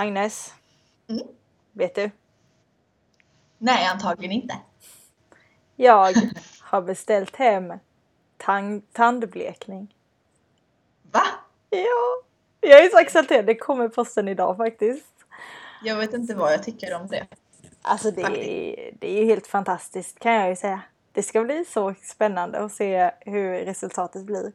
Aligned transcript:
Agnes, 0.00 0.54
Mm. 1.08 1.26
vet 1.72 1.94
du? 1.94 2.10
Nej, 3.58 3.86
antagligen 3.86 4.32
inte. 4.32 4.54
Jag 5.76 6.14
har 6.60 6.82
beställt 6.82 7.36
hem 7.36 7.72
tandblekning. 8.92 9.94
Va? 11.12 11.22
Ja, 11.70 12.22
jag 12.60 12.84
är 12.84 12.88
så 12.90 12.98
exalterad. 12.98 13.46
Det 13.46 13.54
kommer 13.54 13.88
posten 13.88 14.28
idag 14.28 14.56
faktiskt. 14.56 15.06
Jag 15.84 15.96
vet 15.96 16.14
inte 16.14 16.34
vad 16.34 16.52
jag 16.52 16.62
tycker 16.62 16.94
om 16.94 17.06
det. 17.06 17.26
Alltså 17.82 18.10
det 18.10 18.22
är, 18.22 18.94
det 18.98 19.08
är 19.10 19.20
ju 19.20 19.24
helt 19.24 19.46
fantastiskt 19.46 20.18
kan 20.18 20.32
jag 20.32 20.48
ju 20.48 20.56
säga. 20.56 20.80
Det 21.12 21.22
ska 21.22 21.44
bli 21.44 21.64
så 21.64 21.94
spännande 22.02 22.58
att 22.58 22.72
se 22.72 23.10
hur 23.20 23.52
resultatet 23.58 24.24
blir. 24.24 24.52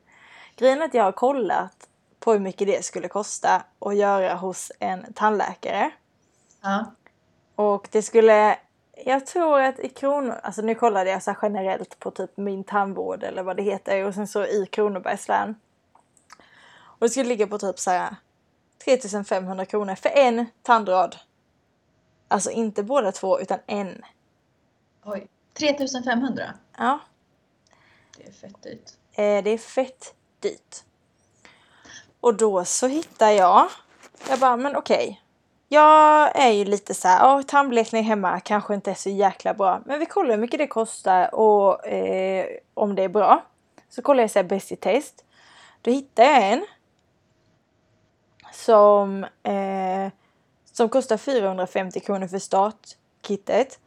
Grejen 0.56 0.82
är 0.82 0.86
att 0.86 0.94
jag 0.94 1.04
har 1.04 1.12
kollat 1.12 1.90
på 2.24 2.32
hur 2.32 2.40
mycket 2.40 2.68
det 2.68 2.86
skulle 2.86 3.08
kosta 3.08 3.64
att 3.80 3.96
göra 3.96 4.34
hos 4.36 4.72
en 4.80 5.14
tandläkare. 5.14 5.92
Ja. 6.62 6.86
Och 7.56 7.88
det 7.92 8.02
skulle, 8.02 8.60
jag 9.06 9.26
tror 9.26 9.60
att 9.62 9.80
i 9.80 9.90
kronor, 9.90 10.40
alltså 10.44 10.62
nu 10.62 10.76
kollade 10.76 11.10
jag 11.10 11.24
så 11.24 11.32
här 11.32 11.38
generellt 11.42 12.00
på 12.00 12.12
typ 12.12 12.38
min 12.38 12.64
tandvård 12.64 13.24
eller 13.24 13.44
vad 13.44 13.58
det 13.58 13.64
heter 13.64 14.06
och 14.06 14.14
sen 14.14 14.28
så 14.28 14.46
i 14.46 14.66
Kronobergs 14.72 15.28
län. 15.28 15.56
Och 16.76 17.00
det 17.00 17.10
skulle 17.10 17.30
ligga 17.30 17.48
på 17.48 17.58
typ 17.58 17.80
så 17.80 17.92
här 17.92 18.16
3500 18.86 19.66
kronor 19.66 19.96
för 19.96 20.10
en 20.10 20.46
tandrad. 20.62 21.16
Alltså 22.28 22.52
inte 22.52 22.84
båda 22.84 23.12
två 23.12 23.40
utan 23.40 23.60
en. 23.66 24.02
Oj. 25.04 25.28
3500? 25.54 26.44
Ja, 26.78 27.00
Det 28.18 28.28
är 28.28 28.32
fett 28.32 28.64
dyrt. 28.64 28.92
eh, 29.12 29.44
det 29.44 29.50
är 29.50 29.58
fett 29.58 30.16
dyrt. 30.40 30.84
Och 32.24 32.34
då 32.34 32.66
så 32.66 32.88
hittar 32.88 33.30
jag, 33.30 33.70
jag 34.30 34.40
bara 34.40 34.58
men 34.58 34.76
okej. 34.76 35.22
Jag 35.68 36.40
är 36.40 36.52
ju 36.52 36.66
lite 36.66 36.94
så 36.94 37.08
här, 37.08 37.20
ja 37.20 37.44
tandblekning 37.48 38.04
hemma 38.04 38.40
kanske 38.40 38.74
inte 38.74 38.92
är 38.92 38.96
så 38.96 39.10
jäkla 39.10 39.54
bra. 39.54 39.82
Men 39.86 40.00
vi 40.00 40.06
kollar 40.06 40.32
hur 40.32 40.42
mycket 40.42 40.58
det 40.58 40.68
kostar 40.68 41.36
och 41.36 41.88
eh, 41.88 42.46
om 42.74 42.96
det 42.96 43.04
är 43.04 43.10
bra. 43.10 43.46
Så 43.90 44.02
kollar 44.02 44.24
jag 44.24 44.32
så 44.32 44.40
här 44.40 44.44
Best 44.44 44.72
i 44.72 44.76
test. 44.76 45.26
Då 45.82 45.92
hittar 45.92 46.24
jag 46.24 46.52
en. 46.52 46.66
Som, 48.54 49.24
eh, 49.24 50.12
som 50.72 50.90
kostar 50.90 51.18
450 51.18 52.00
kronor 52.00 52.28
för 52.28 52.40
startkittet. 52.40 53.80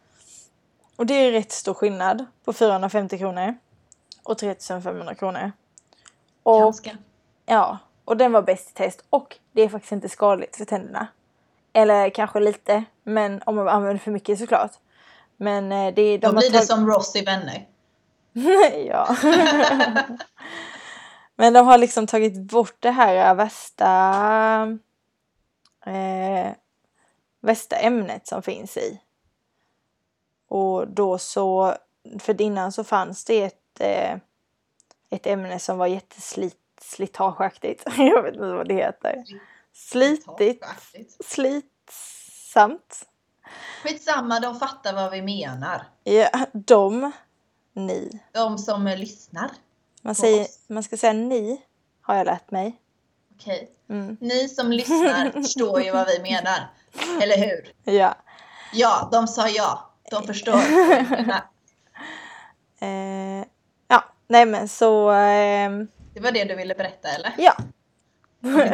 Och 0.96 1.06
det 1.06 1.14
är 1.14 1.32
rätt 1.32 1.52
stor 1.52 1.74
skillnad 1.74 2.26
på 2.44 2.52
450 2.52 3.18
kronor 3.18 3.54
och 4.22 4.38
3500 4.38 5.14
kronor. 5.14 5.52
Och 6.42 6.60
Ganska. 6.60 6.96
Ja, 7.46 7.78
och 8.06 8.16
den 8.16 8.32
var 8.32 8.42
bäst 8.42 8.70
i 8.70 8.72
test. 8.72 9.04
Och 9.10 9.36
det 9.52 9.62
är 9.62 9.68
faktiskt 9.68 9.92
inte 9.92 10.08
skadligt 10.08 10.56
för 10.56 10.64
tänderna. 10.64 11.06
Eller 11.72 12.10
kanske 12.10 12.40
lite, 12.40 12.84
men 13.02 13.42
om 13.46 13.56
man 13.56 13.68
använder 13.68 13.98
för 13.98 14.10
mycket 14.10 14.38
såklart. 14.38 14.72
Men 15.36 15.72
eh, 15.72 15.94
det 15.94 16.02
är... 16.02 16.18
Då 16.18 16.32
blir 16.32 16.50
det 16.50 16.62
som 16.62 16.86
Ross 16.86 17.16
i 17.16 17.24
Vänner. 17.24 17.66
ja. 18.86 19.16
men 21.36 21.52
de 21.52 21.66
har 21.66 21.78
liksom 21.78 22.06
tagit 22.06 22.40
bort 22.40 22.76
det 22.80 22.90
här 22.90 23.34
värsta... 23.34 24.78
Eh, 25.86 26.52
värsta 27.40 27.76
ämnet 27.76 28.26
som 28.26 28.42
finns 28.42 28.76
i. 28.76 29.00
Och 30.48 30.88
då 30.88 31.18
så... 31.18 31.74
För 32.18 32.40
innan 32.40 32.72
så 32.72 32.84
fanns 32.84 33.24
det 33.24 33.42
ett, 33.42 33.80
eh, 33.80 34.18
ett 35.10 35.26
ämne 35.26 35.58
som 35.58 35.78
var 35.78 35.86
jätteslit 35.86 36.65
slitageaktigt. 36.80 37.84
Jag 37.96 38.22
vet 38.22 38.34
inte 38.34 38.46
vad 38.46 38.68
det 38.68 38.74
heter. 38.74 39.24
Slitigt. 39.72 40.64
Slitsamt. 41.24 43.06
Skitsamma, 43.82 44.40
de 44.40 44.58
fattar 44.58 44.92
vad 44.92 45.10
vi 45.10 45.22
menar. 45.22 45.82
Ja, 46.04 46.28
de. 46.52 47.12
Ni. 47.72 48.20
De 48.32 48.58
som 48.58 48.86
eh, 48.86 48.98
lyssnar. 48.98 49.50
Man, 50.02 50.14
säger, 50.14 50.46
man 50.68 50.82
ska 50.82 50.96
säga 50.96 51.12
ni, 51.12 51.62
har 52.00 52.14
jag 52.16 52.24
lärt 52.24 52.50
mig. 52.50 52.80
Okej. 53.34 53.70
Mm. 53.88 54.16
Ni 54.20 54.48
som 54.48 54.72
lyssnar 54.72 55.30
förstår 55.42 55.82
ju 55.82 55.92
vad 55.92 56.06
vi 56.06 56.22
menar. 56.22 56.70
Eller 57.22 57.38
hur? 57.38 57.92
Ja. 57.94 58.14
Ja, 58.72 59.08
de 59.12 59.28
sa 59.28 59.48
ja. 59.48 59.90
De 60.10 60.26
förstår. 60.26 60.60
Eh, 62.78 63.44
ja, 63.88 64.04
nej 64.28 64.46
men 64.46 64.68
så... 64.68 65.10
ehm, 65.10 65.88
Det 66.16 66.22
var 66.22 66.32
det 66.32 66.44
du 66.44 66.54
ville 66.54 66.74
berätta 66.74 67.08
eller? 67.08 67.34
ja. 67.38 67.56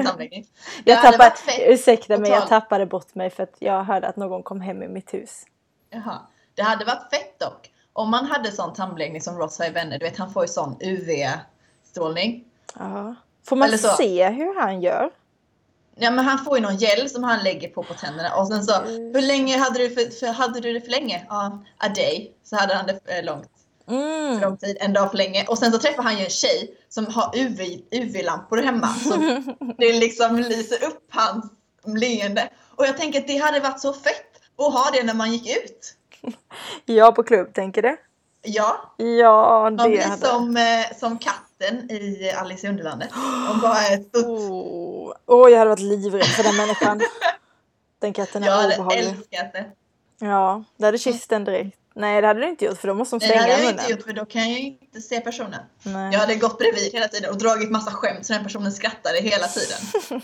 Tandläggning. 0.05 0.47
Jag 0.85 0.97
hade 0.97 1.19
tappade, 1.19 1.73
ursäkta 1.73 2.19
mig, 2.19 2.31
jag 2.31 2.49
tappade 2.49 2.87
bort 2.87 3.15
mig 3.15 3.31
för 3.31 3.43
att 3.43 3.57
jag 3.59 3.85
hörde 3.85 4.09
att 4.09 4.17
någon 4.17 4.43
kom 4.43 4.61
hem 4.61 4.83
i 4.83 4.89
mitt 4.89 5.15
hus. 5.15 5.45
Jaha. 5.91 6.19
Det 6.55 6.63
hade 6.63 6.85
varit 6.85 7.11
fett 7.11 7.39
dock. 7.39 7.71
Om 7.93 8.11
man 8.11 8.27
hade 8.27 8.53
sån 8.53 8.73
tandbeläggning 8.73 9.21
som 9.21 9.39
Ross 9.39 9.59
har 9.59 9.67
i 9.67 9.71
Vänner. 9.71 9.99
Du 9.99 10.05
vet 10.05 10.19
han 10.19 10.33
får 10.33 10.45
ju 10.45 10.49
sån 10.49 10.77
UV-strålning. 10.81 12.45
Ja. 12.79 13.15
Får 13.45 13.57
man 13.57 13.79
se 13.79 14.29
hur 14.29 14.61
han 14.61 14.81
gör? 14.81 15.11
Ja 15.95 16.11
men 16.11 16.25
han 16.25 16.45
får 16.45 16.57
ju 16.57 16.63
någon 16.63 16.77
gel 16.77 17.11
som 17.11 17.25
han 17.25 17.45
lägger 17.45 17.69
på 17.69 17.83
på 17.83 17.95
tänderna 17.95 18.35
och 18.37 18.49
sen 18.49 18.65
så 18.65 18.83
hur 18.83 19.23
länge 19.23 19.59
hade 19.59 19.79
du, 19.79 19.91
för, 19.91 20.11
för, 20.11 20.27
hade 20.27 20.61
du 20.61 20.73
det 20.73 20.81
för 20.81 20.91
länge? 20.91 21.27
Ja, 21.29 21.63
a 21.79 21.89
day. 21.89 22.33
Så 22.43 22.57
hade 22.57 22.75
han 22.75 22.87
det 22.87 23.01
för 23.05 23.23
långt. 23.87 24.01
För 24.01 24.27
Mm. 24.29 24.41
lång 24.41 24.57
tid, 24.57 24.77
en 24.81 24.93
dag 24.93 25.11
för 25.11 25.17
länge. 25.19 25.47
Och 25.49 25.59
sen 25.59 25.73
så 25.73 25.79
träffar 25.79 26.03
han 26.03 26.19
ju 26.19 26.25
en 26.25 26.31
tjej 26.31 26.75
som 26.89 27.07
har 27.07 27.37
UV, 27.37 27.61
UV-lampor 27.91 28.57
hemma. 28.59 28.89
Så 28.89 29.17
det 29.79 29.93
liksom 29.93 30.37
lyser 30.39 30.85
upp 30.87 31.07
hans 31.11 31.45
leende. 31.97 32.49
Och 32.77 32.87
jag 32.87 32.97
tänker 32.97 33.21
att 33.21 33.27
det 33.27 33.37
hade 33.37 33.61
varit 33.61 33.81
så 33.81 33.93
fett 33.93 34.27
att 34.59 34.73
ha 34.73 34.91
det 34.93 35.03
när 35.03 35.15
man 35.15 35.33
gick 35.33 35.57
ut. 35.57 35.95
Ja, 36.87 37.13
på 37.13 37.23
klubb, 37.23 37.55
tänker 37.55 37.83
du? 37.83 37.97
Ja, 38.43 38.95
Ja, 38.97 39.61
man 39.63 39.77
det 39.77 39.89
blir 39.89 40.01
hade... 40.03 40.27
som, 40.27 40.57
eh, 40.57 40.97
som 40.99 41.19
katten 41.19 41.91
i 41.91 42.33
Alice 42.37 42.67
i 42.67 42.71
Underlandet. 42.71 43.11
De 43.49 43.61
bara 43.61 43.79
är 43.79 43.95
ett 43.95 44.09
stort... 44.09 44.25
Åh, 45.27 45.47
oh, 45.47 45.51
jag 45.51 45.59
hade 45.59 45.71
varit 45.71 45.81
livrädd 45.81 46.25
för 46.27 46.43
den 46.43 46.57
människan. 46.57 47.01
Den 47.99 48.13
katten 48.13 48.43
är 48.43 48.47
Jag 48.47 48.55
hade 48.57 48.75
obehaglig. 48.75 49.01
älskat 49.09 49.53
det. 49.53 49.65
Ja, 50.19 50.65
du 50.77 50.85
hade 50.85 50.99
kysst 50.99 51.31
den 51.31 51.45
direkt. 51.45 51.77
Nej, 51.95 52.21
det 52.21 52.27
hade 52.27 52.41
du 52.41 52.49
inte 52.49 52.65
gjort 52.65 52.79
för 52.79 52.89
då 52.89 52.95
måste 52.95 53.17
de 53.19 53.27
Nej, 53.27 53.29
det 53.29 53.33
stänga 53.43 53.43
hade 53.43 53.53
jag 53.53 53.59
munnen. 53.71 53.81
inte 53.81 53.93
gjort 53.93 54.03
för 54.03 54.13
då 54.13 54.25
kan 54.25 54.51
jag 54.51 54.61
ju 54.61 54.67
inte 54.67 55.01
se 55.01 55.21
personen. 55.21 55.61
Nej. 55.83 56.13
Jag 56.13 56.21
hade 56.21 56.35
gått 56.37 56.59
bredvid 56.59 56.93
hela 56.93 57.09
tiden 57.09 57.31
och 57.31 57.39
dragit 57.39 57.71
massa 57.71 57.91
skämt 57.91 58.27
så 58.27 58.33
den 58.33 58.43
personen 58.45 58.73
skrattade 58.73 59.19
hela 59.21 59.47
tiden. 59.49 59.79
Så, 60.09 60.21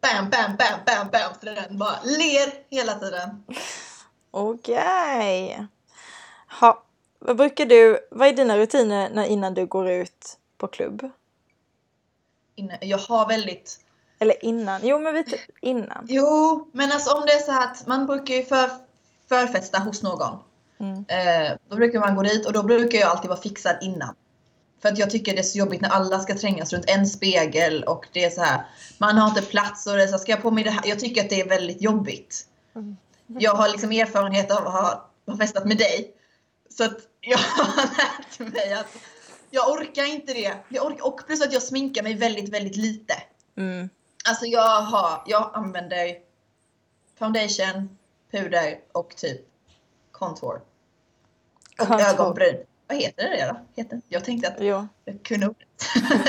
bam, 0.00 0.30
bam, 0.30 0.56
bam, 0.56 0.78
bam, 0.86 1.08
bam. 1.12 1.32
Så 1.40 1.46
den 1.46 1.78
bara 1.78 1.98
ler 2.04 2.52
hela 2.70 2.94
tiden. 2.94 3.44
Okej. 4.30 5.66
Ha, 6.60 6.84
vad 7.18 7.36
brukar 7.36 7.66
du, 7.66 7.98
vad 8.10 8.28
är 8.28 8.32
dina 8.32 8.56
rutiner 8.58 9.10
när, 9.14 9.24
innan 9.26 9.54
du 9.54 9.66
går 9.66 9.90
ut 9.90 10.38
på 10.58 10.66
klubb? 10.66 11.10
Inne- 12.56 12.78
Jag 12.80 12.98
har 12.98 13.28
väldigt... 13.28 13.80
Eller 14.18 14.44
innan? 14.44 14.80
Jo, 14.84 14.98
men 14.98 15.14
vet 15.14 15.26
innan. 15.60 16.06
Jo, 16.08 16.68
men 16.72 16.92
alltså 16.92 17.14
om 17.14 17.26
det 17.26 17.32
är 17.32 17.38
så 17.40 17.52
här 17.52 17.64
att 17.72 17.86
man 17.86 18.06
brukar 18.06 18.34
ju 18.34 18.44
för, 18.44 18.70
förfesta 19.30 19.78
hos 19.78 20.02
någon. 20.02 20.38
Mm. 20.80 21.04
Eh, 21.08 21.56
då 21.68 21.76
brukar 21.76 22.00
man 22.00 22.14
gå 22.14 22.22
dit 22.22 22.46
och 22.46 22.52
då 22.52 22.62
brukar 22.62 22.98
jag 22.98 23.10
alltid 23.10 23.28
vara 23.28 23.40
fixad 23.40 23.76
innan. 23.80 24.14
För 24.82 24.88
att 24.88 24.98
jag 24.98 25.10
tycker 25.10 25.32
det 25.32 25.38
är 25.38 25.42
så 25.42 25.58
jobbigt 25.58 25.80
när 25.80 25.88
alla 25.88 26.20
ska 26.20 26.36
trängas 26.36 26.72
runt 26.72 26.90
en 26.90 27.06
spegel 27.06 27.84
och 27.84 28.06
det 28.12 28.24
är 28.24 28.30
så 28.30 28.42
här. 28.42 28.66
Man 28.98 29.18
har 29.18 29.28
inte 29.28 29.42
plats 29.42 29.86
och 29.86 29.96
det 29.96 30.02
är 30.02 30.06
så 30.06 30.12
här, 30.12 30.18
ska 30.18 30.32
jag 30.32 30.42
på 30.42 30.50
mig 30.50 30.64
det 30.64 30.70
här? 30.70 30.82
Jag 30.86 30.98
tycker 30.98 31.20
att 31.24 31.30
det 31.30 31.40
är 31.40 31.48
väldigt 31.48 31.82
jobbigt. 31.82 32.46
Mm. 32.74 32.96
Jag 33.26 33.54
har 33.54 33.68
liksom 33.68 33.92
erfarenhet 33.92 34.50
av 34.50 34.66
att 34.66 34.72
ha, 34.72 35.10
ha 35.26 35.36
festat 35.36 35.66
med 35.66 35.76
dig. 35.76 36.14
Så 36.70 36.84
att 36.84 36.98
jag 37.20 37.38
har 37.56 37.76
lärt 37.76 38.54
mig 38.54 38.72
att 38.72 38.96
jag 39.50 39.70
orkar 39.70 40.04
inte 40.04 40.32
det. 40.32 40.54
Jag 40.68 40.86
orkar, 40.86 41.06
och 41.06 41.26
plus 41.26 41.42
att 41.42 41.52
jag 41.52 41.62
sminkar 41.62 42.02
mig 42.02 42.14
väldigt, 42.14 42.48
väldigt 42.48 42.76
lite. 42.76 43.14
Mm. 43.56 43.88
Alltså 44.28 44.46
jag 44.46 44.82
har, 44.82 45.22
jag 45.26 45.50
använder 45.54 46.14
foundation, 47.18 47.96
puder 48.30 48.78
och 48.92 49.16
typ 49.16 49.40
contour. 50.12 50.60
Och 51.80 51.86
Contour. 51.86 52.06
ögonbryn. 52.06 52.56
Vad 52.86 52.98
heter 52.98 53.28
det 53.30 53.46
då? 53.46 53.82
Heter? 53.82 54.00
Jag 54.08 54.24
tänkte 54.24 54.48
att 54.48 54.54
Jo. 54.58 54.86
jag 55.04 55.22
kunde 55.22 55.46
ordet. 55.46 55.68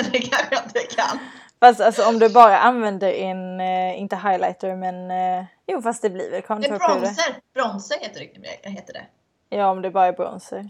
det 0.12 0.20
kanske 0.20 0.56
jag 0.56 0.64
inte 0.64 0.80
kan. 0.80 1.20
Fast 1.60 1.82
alltså 1.82 2.06
om 2.06 2.20
du 2.20 2.30
bara 2.30 2.60
använder 2.60 3.14
en, 3.14 3.60
eh, 3.60 4.00
inte 4.00 4.16
highlighter 4.16 4.76
men, 4.76 5.12
eh, 5.12 5.46
jo 5.68 5.82
fast 5.82 6.02
det 6.02 6.10
blir 6.10 6.32
väl 6.32 6.42
Det 6.62 6.68
är 6.68 6.80
bronzer. 6.80 7.36
Bronzer 7.54 7.98
heter 8.00 8.20
det. 8.20 8.70
Heter 8.70 8.94
det. 8.94 9.06
Ja, 9.50 9.70
om 9.72 9.82
det 9.82 9.92
bara 9.92 10.06
är 10.06 10.14
bronzer. 10.14 10.70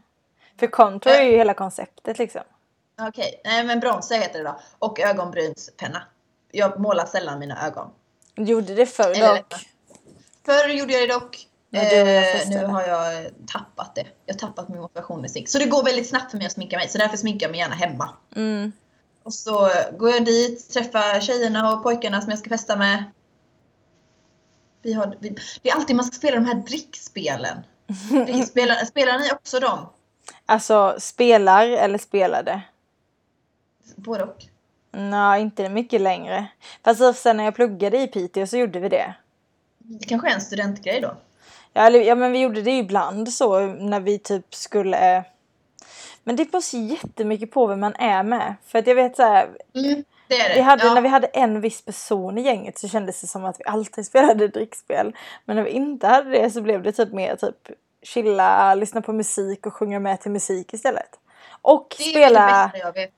För 0.60 0.68
contour 0.68 1.14
är 1.14 1.24
ju 1.24 1.32
hela 1.38 1.54
konceptet 1.54 2.20
liksom. 2.20 2.42
Okej, 3.08 3.42
nej 3.46 3.64
men 3.64 3.80
bronzer 3.80 4.16
heter 4.16 4.40
det 4.40 4.46
då. 4.46 4.60
Och 4.80 5.00
ögonbrynspenna. 5.00 6.04
Jag 6.52 6.80
målar 6.80 7.06
sällan 7.06 7.40
mina 7.40 7.68
ögon. 7.68 7.92
Gjorde 8.36 8.76
det 8.76 8.86
förr 8.86 9.36
dock. 9.36 9.54
Förr 10.46 10.70
gjorde 10.70 10.94
jag 10.94 11.10
det 11.10 11.14
dock. 11.14 11.48
Eh, 11.74 12.50
nu 12.50 12.66
har 12.66 12.82
jag 12.82 13.32
tappat 13.48 13.96
det. 13.96 14.06
Jag 14.26 14.34
har 14.34 14.40
tappat 14.40 14.70
min 14.70 14.82
motivation 14.82 15.22
med 15.22 15.32
smink. 15.32 15.50
Så 15.50 15.58
det 15.58 15.66
går 15.66 15.84
väldigt 15.84 16.10
snabbt 16.10 16.32
för 16.32 16.38
mig 16.38 16.48
att 16.48 16.54
sminka 16.54 16.78
mig. 16.78 16.90
Så 16.90 16.98
därför 16.98 17.18
sminkar 17.18 17.48
jag 17.48 17.52
mig 17.52 17.60
gärna 17.60 17.76
hemma. 17.76 18.10
Mm. 18.36 18.72
Och 19.24 19.34
så 19.34 19.70
går 19.98 20.10
jag 20.10 20.26
dit, 20.26 20.70
träffar 20.70 21.20
tjejerna 21.22 21.74
och 21.74 21.84
pojkarna 21.84 22.22
som 22.22 22.30
jag 22.30 22.40
ska 22.40 22.50
festa 22.50 22.76
med. 22.76 23.04
Vi 24.82 24.94
har, 24.94 25.18
vi, 25.20 25.36
det 25.62 25.70
är 25.70 25.76
alltid 25.76 25.96
man 25.96 26.06
ska 26.06 26.16
spela 26.16 26.36
de 26.36 26.46
här 26.46 26.56
drickspelen. 26.56 27.58
Spelar, 28.48 28.86
spelar 28.86 29.20
ni 29.20 29.32
också 29.32 29.60
dem? 29.60 29.90
Alltså 30.46 30.96
spelar 31.00 31.68
eller 31.68 31.98
spelade? 31.98 32.62
Både 33.96 34.24
och. 34.24 34.46
Nej, 34.92 35.42
inte 35.42 35.70
mycket 35.70 36.02
längre. 36.02 36.48
Fast 36.84 37.22
sen 37.22 37.38
när 37.38 37.44
jag 37.44 37.56
pluggade 37.56 38.02
i 38.02 38.08
Piteå 38.08 38.48
så 38.48 38.58
gjorde 38.58 38.80
vi 38.80 38.90
det. 38.90 39.16
Det 40.00 40.06
kanske 40.08 40.30
är 40.30 40.34
en 40.34 40.42
studentgrej 40.42 41.02
då? 41.02 41.16
Ja, 41.74 41.82
eller, 41.82 42.00
ja 42.00 42.16
men 42.16 42.32
vi 42.32 42.40
gjorde 42.40 42.62
det 42.62 42.78
ibland 42.78 43.34
så 43.34 43.60
när 43.60 44.00
vi 44.00 44.20
typ 44.20 44.56
skulle... 44.56 45.24
Men 46.24 46.36
det 46.36 46.52
beror 46.52 46.76
jättemycket 46.76 47.52
på 47.52 47.68
vem 47.68 47.80
man 47.80 47.96
är 47.96 48.24
med. 48.24 48.56
För 48.66 48.80
att 48.80 48.88
jag 48.88 48.96
vet 48.96 49.16
så 49.16 49.24
här, 49.24 49.50
Mm, 49.76 50.04
det 50.28 50.40
är 50.40 50.50
det. 50.50 50.56
vi 50.56 50.62
hade, 50.62 50.86
ja. 50.86 50.94
När 50.94 51.02
vi 51.02 51.08
hade 51.08 51.28
en 51.28 51.62
viss 51.62 51.82
person 51.86 52.38
i 52.38 52.42
gänget 52.42 52.78
så 52.78 52.88
kändes 52.88 53.22
det 53.22 53.28
som 53.28 53.46
att 53.46 53.60
vi 53.60 53.64
alltid 53.66 54.06
spelade 54.12 54.48
drickspel. 54.48 55.16
Men 55.46 55.56
när 55.56 55.64
vi 55.64 55.70
inte 55.70 56.08
hade 56.08 56.30
det 56.30 56.52
så 56.52 56.62
blev 56.62 56.84
det 56.84 56.92
typ 56.92 57.14
mer 57.14 57.36
typ 57.36 57.56
chilla, 58.04 58.76
lyssna 58.76 59.02
på 59.02 59.14
musik 59.14 59.66
och 59.66 59.74
sjunga 59.74 60.00
med 60.00 60.22
till 60.22 60.32
musik 60.32 60.74
istället. 60.74 61.20
Och 61.62 61.96
det 61.98 62.04
är 62.04 62.10
spela... 62.10 62.48
det 62.48 62.64
bästa 62.64 62.78
jag 62.78 62.94
vet. 62.94 63.12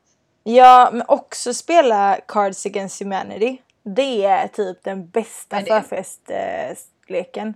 Ja, 0.44 0.90
men 0.94 1.04
också 1.08 1.54
spela 1.54 2.20
Cards 2.28 2.66
Against 2.66 3.02
Humanity. 3.02 3.58
Det 3.84 4.26
är 4.26 4.48
typ 4.48 4.84
den 4.84 5.08
bästa 5.08 5.62
det? 5.62 5.84
förfestleken. 5.90 7.54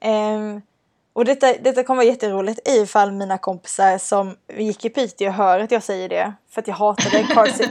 Ehm, 0.00 0.62
och 1.12 1.24
detta, 1.24 1.52
detta 1.52 1.82
kommer 1.82 1.96
vara 1.96 2.12
jätteroligt 2.12 2.68
ifall 2.68 3.12
mina 3.12 3.38
kompisar 3.38 3.98
som 3.98 4.36
gick 4.56 4.84
i 4.84 4.90
Piteå 4.90 5.30
hör 5.30 5.60
att 5.60 5.70
jag 5.70 5.82
säger 5.82 6.08
det. 6.08 6.32
För 6.50 6.60
att 6.60 6.68
jag 6.68 6.74
hatade, 6.74 7.26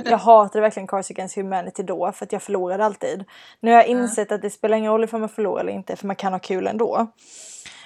jag 0.10 0.18
hatade 0.18 0.62
verkligen 0.62 0.88
Cards 0.88 1.12
Against 1.12 1.36
Humanity 1.36 1.84
då 1.84 2.12
för 2.12 2.26
att 2.26 2.32
jag 2.32 2.44
förlorade 2.44 2.86
alltid. 2.86 3.24
Nu 3.60 3.72
har 3.72 3.78
jag 3.78 3.88
insett 3.88 4.32
att 4.32 4.42
det 4.42 4.50
spelar 4.50 4.78
ingen 4.78 4.92
roll 4.92 5.04
ifall 5.04 5.20
man 5.20 5.30
förlorar 5.30 5.62
eller 5.62 5.74
inte 5.74 5.96
för 5.96 6.08
man 6.08 6.16
kan 6.16 6.34
ha 6.34 6.40
kul 6.40 6.68
ändå. 6.68 7.08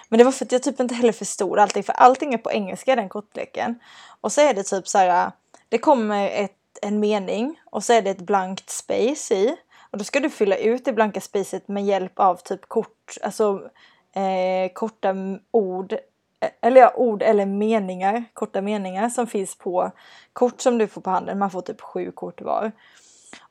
Men 0.10 0.18
det 0.18 0.24
var 0.24 0.32
för 0.32 0.46
att 0.46 0.52
jag 0.52 0.64
typ 0.64 0.80
inte 0.80 0.96
heller 0.96 1.12
förstod 1.12 1.60
allting 1.60 1.84
för 1.84 1.94
allting 1.94 2.34
är 2.34 2.38
på 2.38 2.52
engelska 2.52 2.96
den 2.96 3.10
kortleken. 3.10 3.80
Och 4.22 4.32
så 4.32 4.42
är 4.42 4.54
det 4.54 4.64
typ 4.64 4.88
så 4.88 4.98
här. 4.98 5.32
Det 5.70 5.78
kommer 5.78 6.30
ett, 6.30 6.52
en 6.82 7.00
mening 7.00 7.60
och 7.66 7.84
så 7.84 7.94
är 7.94 8.02
det 8.02 8.10
ett 8.10 8.22
blankt 8.22 8.70
space 8.70 9.36
i. 9.36 9.56
Och 9.94 10.00
då 10.00 10.04
ska 10.04 10.20
du 10.20 10.30
fylla 10.30 10.56
ut 10.56 10.86
det 10.86 10.94
blanka 10.94 11.22
spacet 11.22 11.68
med 11.68 11.86
hjälp 11.86 12.20
av 12.20 12.36
typ 12.36 12.66
kort, 12.70 13.18
alltså 13.22 13.70
eh, 14.14 14.74
korta 14.74 15.16
ord. 15.52 15.94
eh, 15.94 16.50
Eller 16.62 16.82
ja, 16.82 16.94
ord 16.96 17.22
eller 17.22 17.46
meningar, 17.46 18.24
korta 18.34 18.62
meningar 18.62 19.10
som 19.10 19.28
finns 19.28 19.56
på 19.58 19.92
kort 20.34 20.62
som 20.62 20.78
du 20.78 20.88
får 20.88 21.02
på 21.02 21.10
handen. 21.10 21.40
Man 21.40 21.52
får 21.52 21.62
typ 21.62 21.82
sju 21.82 22.12
kort 22.12 22.42
var. 22.42 22.72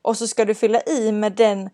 Och 0.03 0.17
så 0.17 0.27
ska 0.29 0.45
du 0.45 0.55
fylla 0.55 0.81
i 0.83 1.13
med 1.13 1.33
den 1.33 1.71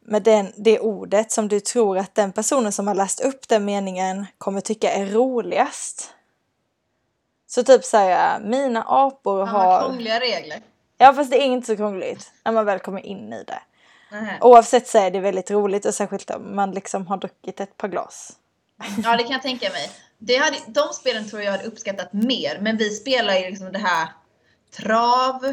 med 0.00 0.22
den, 0.22 0.52
det 0.56 0.80
ordet 0.80 1.32
som 1.32 1.48
du 1.48 1.60
tror 1.60 1.98
att 1.98 2.14
den 2.14 2.32
personen 2.32 2.72
som 2.72 2.86
har 2.86 2.94
läst 2.94 3.20
upp 3.20 3.48
den 3.48 3.64
meningen 3.64 4.26
kommer 4.38 4.60
tycka 4.60 4.92
är 4.92 5.06
roligast. 5.06 6.14
Så 7.46 7.64
typ 7.64 7.84
såhär, 7.84 8.40
mina 8.40 8.84
apor 8.88 9.38
Ja, 9.38 9.44
har... 9.46 9.80
krångliga 9.80 10.20
regler. 10.20 10.60
Ja 10.98 11.12
fast 11.12 11.30
det 11.30 11.36
är 11.42 11.46
inte 11.46 11.66
så 11.66 11.76
krångligt 11.76 12.32
när 12.44 12.52
man 12.52 12.64
väl 12.66 12.78
kommer 12.78 13.06
in 13.06 13.32
i 13.32 13.44
det. 13.44 13.62
Nähä. 14.10 14.38
Oavsett 14.40 14.88
så 14.88 14.98
är 14.98 15.10
det 15.10 15.20
väldigt 15.20 15.50
roligt 15.50 15.84
och 15.86 15.94
särskilt 15.94 16.30
om 16.30 16.56
man 16.56 16.70
liksom 16.70 17.06
har 17.06 17.16
druckit 17.16 17.60
ett 17.60 17.76
par 17.76 17.88
glas. 17.88 18.32
Ja, 19.04 19.16
det 19.16 19.22
kan 19.22 19.32
jag 19.32 19.42
tänka 19.42 19.70
mig. 19.70 19.90
Det 20.18 20.36
hade, 20.36 20.56
de 20.66 20.92
spelen 20.92 21.28
tror 21.28 21.42
jag 21.42 21.52
hade 21.52 21.64
uppskattat 21.64 22.12
mer, 22.12 22.58
men 22.60 22.76
vi 22.76 22.90
spelar 22.90 23.34
ju 23.34 23.50
liksom 23.50 23.72
det 23.72 23.78
här 23.78 24.08
trav, 24.76 25.44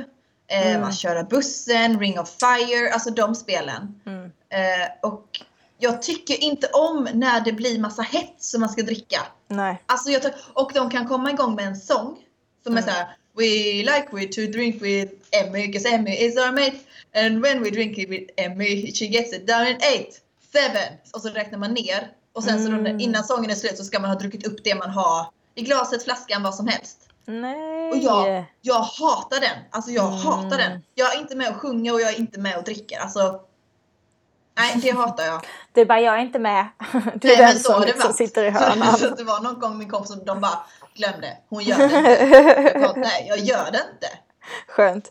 eh, 0.47 0.67
Mm. 0.67 0.81
man 0.81 0.93
köra 0.93 1.23
bussen, 1.23 1.99
Ring 1.99 2.19
of 2.19 2.29
Fire, 2.39 2.93
alltså 2.93 3.09
de 3.09 3.35
spelen. 3.35 4.01
Mm. 4.05 4.25
Eh, 4.49 5.09
och 5.11 5.27
jag 5.77 6.01
tycker 6.01 6.43
inte 6.43 6.67
om 6.67 7.07
när 7.13 7.41
det 7.41 7.51
blir 7.53 7.79
massa 7.79 8.01
hett 8.01 8.35
som 8.37 8.59
man 8.59 8.69
ska 8.69 8.81
dricka. 8.81 9.19
Nej. 9.47 9.83
Alltså 9.85 10.09
jag 10.11 10.21
och 10.53 10.71
de 10.73 10.89
kan 10.89 11.07
komma 11.07 11.29
igång 11.31 11.55
med 11.55 11.65
en 11.65 11.75
sång 11.75 12.17
som 12.63 12.77
är 12.77 12.81
såhär 12.81 13.15
We 13.37 13.45
like 13.83 14.07
we 14.11 14.25
to 14.25 14.41
drink 14.57 14.81
with 14.81 15.13
Emmy, 15.31 15.73
cause 15.73 15.89
Emmy 15.89 16.11
is 16.25 16.37
our 16.37 16.51
mate. 16.51 16.75
And 17.15 17.41
when 17.43 17.63
we 17.63 17.69
drink 17.69 17.97
it 17.97 18.09
with 18.09 18.31
Emmy, 18.37 18.91
she 18.93 19.05
gets 19.07 19.33
it 19.33 19.47
down 19.47 19.67
in 19.67 19.75
eight, 19.81 20.21
seven. 20.53 20.93
Och 21.13 21.21
så 21.21 21.29
räknar 21.29 21.59
man 21.59 21.73
ner. 21.73 22.07
Och 22.33 22.43
sen 22.43 22.65
så 22.65 22.71
Mm. 22.71 22.99
innan 22.99 23.23
sången 23.23 23.49
är 23.51 23.55
slut 23.55 23.77
så 23.77 23.83
ska 23.83 23.99
man 23.99 24.09
ha 24.09 24.17
druckit 24.17 24.47
upp 24.47 24.63
det 24.63 24.75
man 24.75 24.89
har 24.89 25.25
i 25.55 25.61
glaset, 25.61 26.03
flaskan, 26.03 26.43
vad 26.43 26.55
som 26.55 26.67
helst. 26.67 26.97
Nej. 27.25 27.89
Och 27.91 27.97
jag, 27.97 28.43
jag 28.61 28.79
hatar 28.81 29.39
den. 29.39 29.57
Alltså 29.71 29.91
jag 29.91 30.07
Mm. 30.07 30.19
hatar 30.19 30.57
den. 30.57 30.81
Jag 30.95 31.15
är 31.15 31.19
inte 31.19 31.35
med 31.35 31.49
och 31.49 31.55
sjunger 31.55 31.93
och 31.93 32.01
jag 32.01 32.09
är 32.13 32.19
inte 32.19 32.39
med 32.39 32.57
och 32.57 32.63
dricker. 32.63 32.99
Alltså, 32.99 33.41
nej 34.57 34.79
det 34.81 34.91
hatar 34.91 35.23
jag. 35.25 35.41
Det 35.73 35.81
är 35.81 35.85
bara 35.85 35.99
jag 36.01 36.15
är 36.15 36.19
inte 36.21 36.39
med. 36.39 36.67
Du 37.15 37.27
Nej, 37.27 37.33
är 37.33 37.37
den 37.37 37.45
men 37.45 37.59
så 37.59 37.71
som 37.71 37.81
det 37.81 37.87
liksom 37.87 38.13
sitter 38.13 38.43
i 38.43 38.49
hörnan. 38.49 38.97
Så 38.97 39.09
det 39.15 39.23
var 39.23 39.39
någon 39.41 39.59
gång 39.59 39.77
min 39.77 39.89
kompis 39.89 40.11
som 40.11 40.25
de 40.25 40.41
bara 40.41 40.59
glömde. 40.93 41.37
Hon 41.49 41.63
gör 41.63 41.77
det 41.77 41.83
inte. 41.83 42.71
Jag 42.73 42.81
bara, 42.81 42.93
nej, 42.95 43.25
jag 43.29 43.37
gör 43.39 43.71
det 43.71 43.81
inte. 43.93 44.07
Skönt. 44.67 45.09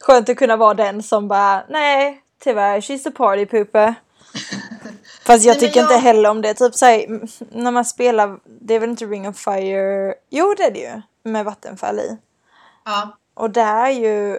Skönt 0.00 0.28
att 0.28 0.36
kunna 0.36 0.56
vara 0.56 0.74
den 0.74 1.02
som 1.02 1.28
bara, 1.28 1.64
nej, 1.68 2.22
tyvärr, 2.42 2.80
she's 2.80 3.08
a 3.08 3.12
party 3.16 3.46
pooper. 3.46 3.94
Fast 5.24 5.44
jag 5.44 5.52
Nej, 5.54 5.60
tycker 5.60 5.80
inte 5.80 5.94
jag- 5.94 6.00
heller 6.00 6.30
om 6.30 6.42
det. 6.42 6.54
Typ 6.54 6.74
såhär, 6.74 7.06
när 7.50 7.70
man 7.70 7.84
spelar, 7.84 8.38
det 8.44 8.74
är 8.74 8.78
väl 8.80 8.90
inte 8.90 9.04
Ring 9.04 9.28
of 9.28 9.36
Fire? 9.38 10.14
Jo 10.30 10.54
det 10.56 10.62
är 10.64 10.70
det 10.70 10.80
ju. 10.80 11.02
Med 11.22 11.44
vattenfall 11.44 11.98
i. 11.98 12.16
Ja, 12.84 13.16
Och 13.34 13.50
det 13.50 13.60
är 13.60 13.90
ju, 13.90 14.38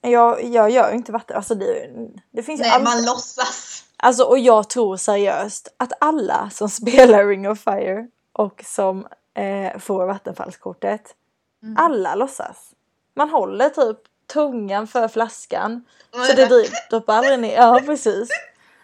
jag, 0.00 0.44
jag 0.44 0.70
gör 0.70 0.90
ju 0.90 0.96
inte 0.96 1.12
vatten, 1.12 1.36
alltså 1.36 1.54
det, 1.54 1.88
det 2.30 2.42
finns 2.42 2.60
ju 2.60 2.64
nej, 2.64 2.72
allt- 2.72 2.84
man 2.84 3.04
låtsas. 3.04 3.84
Alltså 3.96 4.22
och 4.24 4.38
jag 4.38 4.68
tror 4.70 4.96
seriöst 4.96 5.68
att 5.76 5.92
alla 6.00 6.50
som 6.52 6.68
spelar 6.80 7.26
Ring 7.26 7.48
of 7.50 7.60
Fire 7.60 8.06
och 8.32 8.62
som 8.66 9.06
eh, 9.38 9.78
får 9.78 10.06
vattenfallskortet, 10.06 11.14
Mm. 11.62 11.76
alla 11.78 12.14
låtsas. 12.14 12.70
Man 13.16 13.30
håller 13.30 13.68
typ 13.68 13.96
tungan 14.32 14.86
för 14.86 15.08
flaskan 15.08 15.84
så 16.28 16.32
det 16.36 16.68
droppar 16.90 17.14
aldrig 17.14 17.38
ner. 17.38 17.56
Ja 17.56 17.80
precis. 17.86 18.28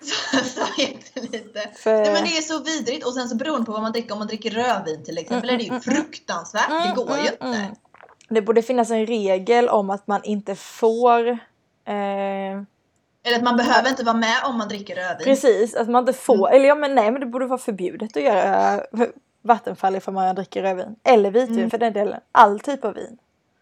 Jättelite. 0.78 1.68
För... 1.76 1.92
Nej, 1.96 2.12
men 2.12 2.24
det 2.24 2.36
är 2.36 2.42
så 2.42 2.62
vidrigt 2.62 3.06
och 3.06 3.14
sen 3.14 3.28
så 3.28 3.36
beroende 3.36 3.66
på 3.66 3.72
vad 3.72 3.82
man 3.82 3.92
dricker, 3.92 4.12
om 4.12 4.18
man 4.18 4.28
dricker 4.28 4.50
rödvin 4.50 5.04
till 5.04 5.18
exempel 5.18 5.50
är 5.50 5.56
det 5.56 5.62
ju 5.64 5.80
fruktansvärt. 5.80 6.68
Det 6.68 6.92
går 7.04 7.16
ju 7.18 7.22
inte. 7.26 7.44
mm. 7.46 7.74
Det 8.28 8.42
borde 8.42 8.62
finnas 8.62 8.90
en 8.90 9.06
regel 9.06 9.68
om 9.68 9.90
att 9.90 10.06
man 10.06 10.20
inte 10.24 10.54
får 10.54 11.28
eh, 11.28 11.34
Eller 13.26 13.36
att 13.36 13.42
man 13.42 13.56
behöver 13.56 13.90
inte 13.90 14.04
vara 14.04 14.16
med 14.16 14.36
om 14.44 14.58
man 14.58 14.68
dricker 14.68 14.94
rödvin. 14.96 15.24
Precis, 15.24 15.74
att 15.74 15.88
man 15.88 16.02
inte 16.02 16.12
får, 16.12 16.46
Mm. 16.48 16.56
eller 16.56 16.68
ja 16.68 16.74
men 16.74 16.94
nej 16.94 17.10
men 17.10 17.20
det 17.20 17.26
borde 17.26 17.46
vara 17.46 17.58
förbjudet 17.58 18.16
att 18.16 18.22
göra 18.22 18.80
vattenfall 19.44 19.96
ifall 19.96 20.14
man 20.14 20.34
dricker 20.34 20.62
rödvin. 20.62 20.96
Eller 21.04 21.30
vitvin 21.30 21.58
Mm. 21.58 21.70
för 21.70 21.78
den 21.78 21.92
delen. 21.92 22.20
All 22.32 22.60
typ 22.60 22.84
av 22.84 22.94
vin. 22.94 23.18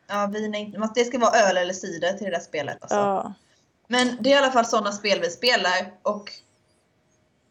Ja, 0.08 0.30
vin 0.32 0.54
är 0.54 0.58
inte, 0.58 0.90
det 0.94 1.04
ska 1.04 1.18
vara 1.18 1.40
öl 1.40 1.56
eller 1.56 1.74
cider 1.74 2.12
till 2.12 2.24
det 2.24 2.30
där 2.30 2.40
spelet. 2.40 2.76
Alltså. 2.80 2.96
Ja. 2.96 3.32
Men 3.88 4.16
det 4.20 4.32
är 4.32 4.34
i 4.34 4.38
alla 4.38 4.52
fall 4.52 4.66
sådana 4.66 4.92
spel 4.92 5.20
vi 5.20 5.30
spelar 5.30 5.92
och 6.02 6.32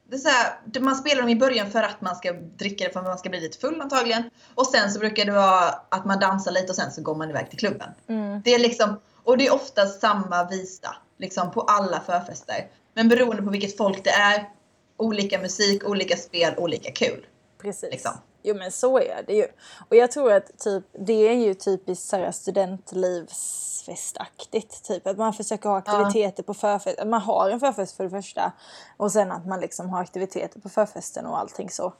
det 0.09 0.15
är 0.15 0.19
så 0.19 0.29
här, 0.29 0.79
man 0.79 0.95
spelar 0.95 1.21
dem 1.21 1.29
i 1.29 1.35
början 1.35 1.71
för 1.71 1.83
att 1.83 2.01
man 2.01 2.15
ska 2.15 2.31
dricka 2.33 2.83
det 2.83 2.91
för 2.93 2.99
att 2.99 3.05
man 3.05 3.17
ska 3.17 3.29
bli 3.29 3.39
lite 3.39 3.57
full 3.57 3.81
antagligen. 3.81 4.23
Och 4.55 4.67
sen 4.67 4.91
så 4.91 4.99
brukar 4.99 5.25
det 5.25 5.31
vara 5.31 5.69
att 5.89 6.05
man 6.05 6.19
dansar 6.19 6.51
lite 6.51 6.69
och 6.69 6.75
sen 6.75 6.91
så 6.91 7.01
går 7.01 7.15
man 7.15 7.29
iväg 7.29 7.49
till 7.49 7.59
klubben. 7.59 7.89
Mm. 8.07 8.41
Det 8.41 8.53
är 8.53 8.59
liksom, 8.59 8.99
och 9.23 9.37
det 9.37 9.47
är 9.47 9.53
ofta 9.53 9.85
samma 9.85 10.43
visa 10.43 10.95
liksom 11.17 11.51
på 11.51 11.61
alla 11.61 11.99
förfester. 11.99 12.67
Men 12.93 13.07
beroende 13.09 13.43
på 13.43 13.49
vilket 13.49 13.77
folk 13.77 14.03
det 14.03 14.09
är, 14.09 14.49
olika 14.97 15.39
musik, 15.39 15.85
olika 15.89 16.17
spel, 16.17 16.53
olika 16.57 16.91
kul. 16.91 17.25
Precis. 17.61 17.91
Liksom. 17.91 18.11
Jo 18.43 18.55
men 18.55 18.71
så 18.71 18.99
är 18.99 19.23
det 19.27 19.33
ju. 19.33 19.47
Och 19.89 19.95
jag 19.95 20.11
tror 20.11 20.33
att 20.33 20.57
typ, 20.57 20.83
det 20.91 21.27
är 21.27 21.33
ju 21.33 21.53
typiskt 21.53 22.09
så 22.09 22.15
här 22.15 22.31
studentlivsfestaktigt. 22.31 24.83
Typ 24.83 25.07
att 25.07 25.17
man 25.17 25.33
försöker 25.33 25.69
ha 25.69 25.77
aktiviteter 25.77 26.43
på 26.43 26.53
förfest. 26.53 26.99
Att 26.99 27.07
man 27.07 27.21
har 27.21 27.49
en 27.49 27.59
förfest 27.59 27.97
för 27.97 28.03
det 28.03 28.09
första. 28.09 28.51
Och 28.97 29.11
sen 29.11 29.31
att 29.31 29.47
man 29.47 29.59
liksom 29.59 29.89
har 29.89 30.01
aktiviteter 30.01 30.59
på 30.59 30.69
förfesten 30.69 31.25
och 31.25 31.39
allting 31.39 31.69
så. 31.69 31.93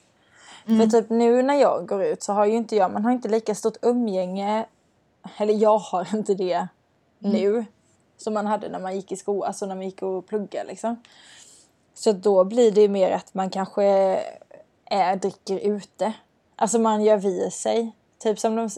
För 0.65 0.87
typ 0.87 1.09
nu 1.09 1.43
när 1.43 1.55
jag 1.55 1.87
går 1.87 2.03
ut 2.03 2.23
så 2.23 2.33
har 2.33 2.45
ju 2.45 2.53
inte 2.53 2.75
jag, 2.75 2.91
man 2.91 3.05
har 3.05 3.11
inte 3.11 3.29
lika 3.29 3.55
stort 3.55 3.77
umgänge. 3.81 4.65
Eller 5.37 5.53
jag 5.53 5.77
har 5.77 6.07
inte 6.15 6.33
det 6.33 6.67
nu. 7.19 7.65
Som 8.17 8.33
man 8.33 8.45
hade 8.45 8.69
när 8.69 8.79
man 8.79 8.95
gick 8.95 9.11
i 9.11 9.15
skolan, 9.15 9.47
alltså 9.47 9.65
när 9.65 9.75
man 9.75 9.85
gick 9.85 10.01
och 10.01 10.27
pluggade 10.27 10.67
liksom. 10.67 11.03
Så 11.93 12.11
då 12.11 12.43
blir 12.43 12.71
det 12.71 12.81
ju 12.81 12.87
mer 12.87 13.11
att 13.11 13.33
man 13.33 13.49
kanske 13.49 14.19
är, 14.91 15.15
dricker 15.15 15.59
ute. 15.59 16.13
Alltså 16.55 16.79
man 16.79 17.03
gör 17.03 17.17
vid 17.17 17.53
sig. 17.53 17.95
Typ 18.19 18.39
som 18.39 18.55
de, 18.55 18.69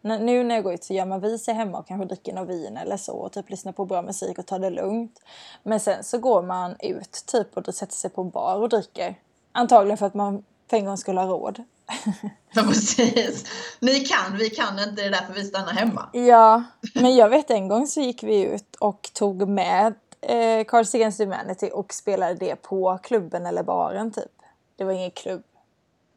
nu 0.00 0.44
när 0.44 0.54
jag 0.54 0.64
går 0.64 0.74
ut 0.74 0.84
så 0.84 0.94
gör 0.94 1.06
man 1.06 1.20
vid 1.20 1.40
sig 1.40 1.54
hemma 1.54 1.78
och 1.78 1.86
kanske 1.86 2.06
dricker 2.06 2.32
något 2.32 2.48
vin 2.48 2.76
eller 2.76 2.96
så. 2.96 3.12
Och 3.12 3.32
typ 3.32 3.50
lyssnar 3.50 3.72
på 3.72 3.84
bra 3.84 4.02
musik 4.02 4.38
och 4.38 4.46
tar 4.46 4.58
det 4.58 4.70
lugnt. 4.70 5.20
Men 5.62 5.80
sen 5.80 6.04
så 6.04 6.18
går 6.18 6.42
man 6.42 6.76
ut 6.80 7.24
typ 7.26 7.56
och 7.56 7.74
sätter 7.74 7.94
sig 7.94 8.10
på 8.10 8.22
en 8.22 8.30
bar 8.30 8.56
och 8.56 8.68
dricker. 8.68 9.14
Antagligen 9.52 9.98
för 9.98 10.06
att 10.06 10.14
man 10.14 10.44
för 10.70 10.76
en 10.76 10.84
gång 10.84 10.96
skulle 10.96 11.20
ha 11.20 11.26
råd. 11.28 11.62
Ja 12.54 12.62
precis. 12.62 13.44
Ni 13.80 14.00
kan, 14.00 14.38
vi 14.38 14.50
kan 14.50 14.78
inte, 14.78 14.90
det 14.90 15.02
är 15.02 15.10
därför 15.10 15.32
vi 15.32 15.44
stannar 15.44 15.72
hemma. 15.72 16.10
Ja, 16.12 16.62
men 16.94 17.16
jag 17.16 17.28
vet 17.28 17.50
en 17.50 17.68
gång 17.68 17.86
så 17.86 18.00
gick 18.00 18.22
vi 18.22 18.42
ut 18.42 18.76
och 18.76 19.10
tog 19.12 19.48
med 19.48 19.94
eh, 20.20 20.64
Cards 20.64 20.94
Against 20.94 21.20
Humanity 21.20 21.70
och 21.72 21.94
spelade 21.94 22.34
det 22.34 22.56
på 22.56 22.98
klubben 23.02 23.46
eller 23.46 23.62
baren 23.62 24.12
typ. 24.12 24.32
Det 24.76 24.84
var 24.84 24.92
ingen 24.92 25.10
klubb. 25.10 25.42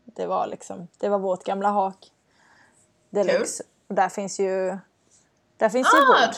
Det 0.05 0.25
var 0.25 0.47
liksom, 0.47 0.87
det 0.99 1.09
var 1.09 1.19
vårt 1.19 1.43
gamla 1.43 1.69
hak. 1.69 2.11
Deluxe. 3.09 3.63
Och 3.89 3.95
där 3.95 4.09
finns 4.09 4.39
ju, 4.39 4.77
där 5.57 5.69
finns 5.69 5.87
ju 5.93 5.97
Ah, 5.97 6.25
bord. 6.27 6.35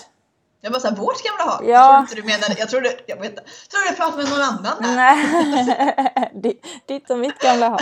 Jag 0.61 0.71
bara 0.71 0.79
såhär, 0.79 0.95
vårt 0.95 1.23
gamla 1.23 1.43
hak? 1.53 1.61
Ja. 1.63 1.67
Jag 1.67 1.89
trodde 1.93 2.01
inte 2.01 2.15
du 2.15 2.23
menade, 2.23 2.59
jag 2.59 2.69
trodde, 2.69 2.99
jag 3.05 3.17
vet 3.19 3.35
trodde 3.35 3.85
jag 3.87 3.97
pratade 3.97 4.23
med 4.23 4.31
någon 4.31 4.41
annan 4.41 4.83
här. 4.83 4.95
Nej, 4.95 6.31
Di- 6.43 6.61
ditt 6.85 7.09
och 7.09 7.17
mitt 7.19 7.39
gamla 7.39 7.69
hak. 7.69 7.81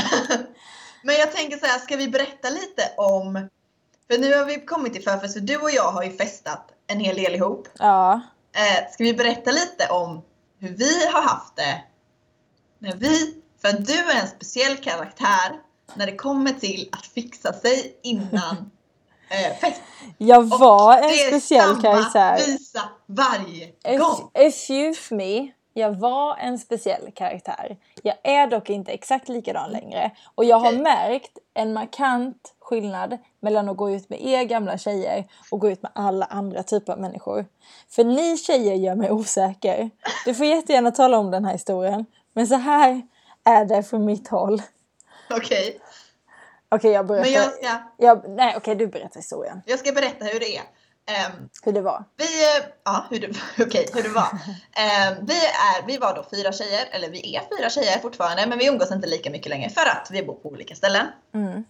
Men 1.04 1.15
jag 1.15 1.32
tänker 1.32 1.58
så 1.58 1.65
här, 1.65 1.80
ska 1.80 1.96
vi 1.98 2.08
berätta 2.10 2.50
lite 2.50 2.92
om, 2.98 3.50
för 4.12 4.18
nu 4.18 4.38
har 4.38 4.46
vi 4.46 4.65
kommit 4.65 4.94
till 4.94 5.04
förfest, 5.04 5.34
för 5.34 5.39
du 5.42 5.58
och 5.58 5.72
jag 5.72 5.92
har 5.92 6.04
ju 6.04 6.12
festat 6.18 6.72
en 6.88 7.00
hel 7.00 7.15
del 7.15 7.36
ihop. 7.36 7.68
Ja. 7.80 8.22
Eh, 8.54 8.92
ska 8.92 9.04
vi 9.04 9.13
berätta 9.13 9.51
lite 9.51 9.88
om 9.89 10.22
hur 10.60 10.70
vi 10.70 11.06
har 11.06 11.22
haft 11.22 11.56
det 11.56 11.84
när 12.80 12.96
vi, 12.96 13.42
för 13.62 13.68
att 13.70 13.86
du 13.86 13.94
är 13.94 14.22
en 14.22 14.27
speciell 14.27 14.77
karaktär 14.77 15.60
när 15.94 16.06
det 16.06 16.15
kommer 16.15 16.51
till 16.54 16.89
att 16.92 17.06
fixa 17.06 17.54
sig 17.54 17.96
innan 18.01 18.72
eh, 19.30 19.58
fest. 19.62 19.82
Jag 20.18 20.44
var 20.44 20.96
en 20.98 21.01
det 21.01 21.08
är 21.24 21.27
speciell 21.27 21.70
samma 21.70 21.82
karaktär. 21.82 22.38
visa 22.46 22.82
varje 23.06 23.68
Ex- 23.84 24.01
gång. 24.01 24.30
Excuse 24.34 25.15
me. 25.15 25.51
Jag 25.77 25.92
var 26.00 26.38
en 26.38 26.60
speciell 26.60 27.12
karaktär. 27.15 27.77
Jag 28.04 28.15
är 28.24 28.48
dock 28.48 28.70
inte 28.70 28.92
exakt 28.92 29.30
likadan 29.30 29.72
längre. 29.72 30.12
Och 30.36 30.46
jag 30.46 30.58
har 30.60 30.68
Okej. 30.70 30.82
märkt 30.82 31.38
en 31.54 31.74
markant 31.74 32.54
skillnad 32.60 33.18
mellan 33.39 33.70
att 33.70 33.77
gå 33.77 33.92
ut 33.92 34.10
med 34.10 34.25
er 34.25 34.44
gamla 34.44 34.77
tjejer 34.77 35.25
och 35.51 35.60
gå 35.60 35.70
ut 35.70 35.82
med 35.84 35.92
alla 35.96 36.25
andra 36.25 36.63
typer 36.63 36.94
av 36.94 37.00
människor. 37.00 37.46
För 37.89 38.04
ni 38.04 38.38
tjejer 38.38 38.74
gör 38.75 38.96
mig 38.96 39.12
osäker. 39.12 39.89
Du 40.25 40.34
får 40.34 40.46
jättegärna 40.46 40.92
tala 40.92 41.18
om 41.18 41.32
den 41.32 41.46
här 41.46 41.51
historien. 41.54 42.06
Men 42.34 42.48
så 42.48 42.56
här 42.56 43.01
är 43.44 43.65
det 43.65 43.84
från 43.84 44.06
mitt 44.06 44.27
håll. 44.27 44.62
Okej, 45.29 45.79
Okej, 46.70 46.91
jag 46.91 47.08
berättar. 47.08 47.29
jag 47.32 47.53
ska, 47.53 47.79
jag, 47.98 48.29
nej, 48.29 48.53
okej, 48.58 48.75
du 48.75 48.88
berättar 48.88 49.15
historien. 49.15 49.62
jag 49.65 49.79
ska 49.79 49.91
berätta 49.91 50.25
hur 50.25 50.39
det 50.39 50.58
är. 50.58 50.63
Ehm, 51.08 51.50
Hur 51.63 51.72
det 51.72 51.82
var. 51.82 52.03
Vi, 52.17 52.25
ja 52.84 53.05
hur 53.10 53.20
det, 53.20 53.27
okej, 53.65 53.89
hur 53.94 54.03
det 54.03 54.10
var. 54.10 54.27
Eh, 54.77 55.17
vi, 55.22 55.38
är, 55.46 55.88
vi 55.88 55.98
var 55.98 56.15
då 56.15 56.25
fyra 56.32 56.51
tjejer, 56.51 56.88
eller 56.91 57.10
vi 57.10 57.36
är 57.36 57.58
fyra 57.58 57.70
tjejer 57.70 58.00
fortfarande, 58.00 58.46
men 58.48 58.58
vi 58.58 58.67
umgås 58.67 58.91
inte 58.91 59.08
lika 59.08 59.29
mycket 59.29 59.50
längre 59.50 59.70
för 59.70 59.82
att 59.86 60.08
vi 60.12 60.24
bor 60.24 60.34
på 60.34 60.50
olika 60.50 60.75
ställen. 60.75 61.08
Mm. 61.34 61.63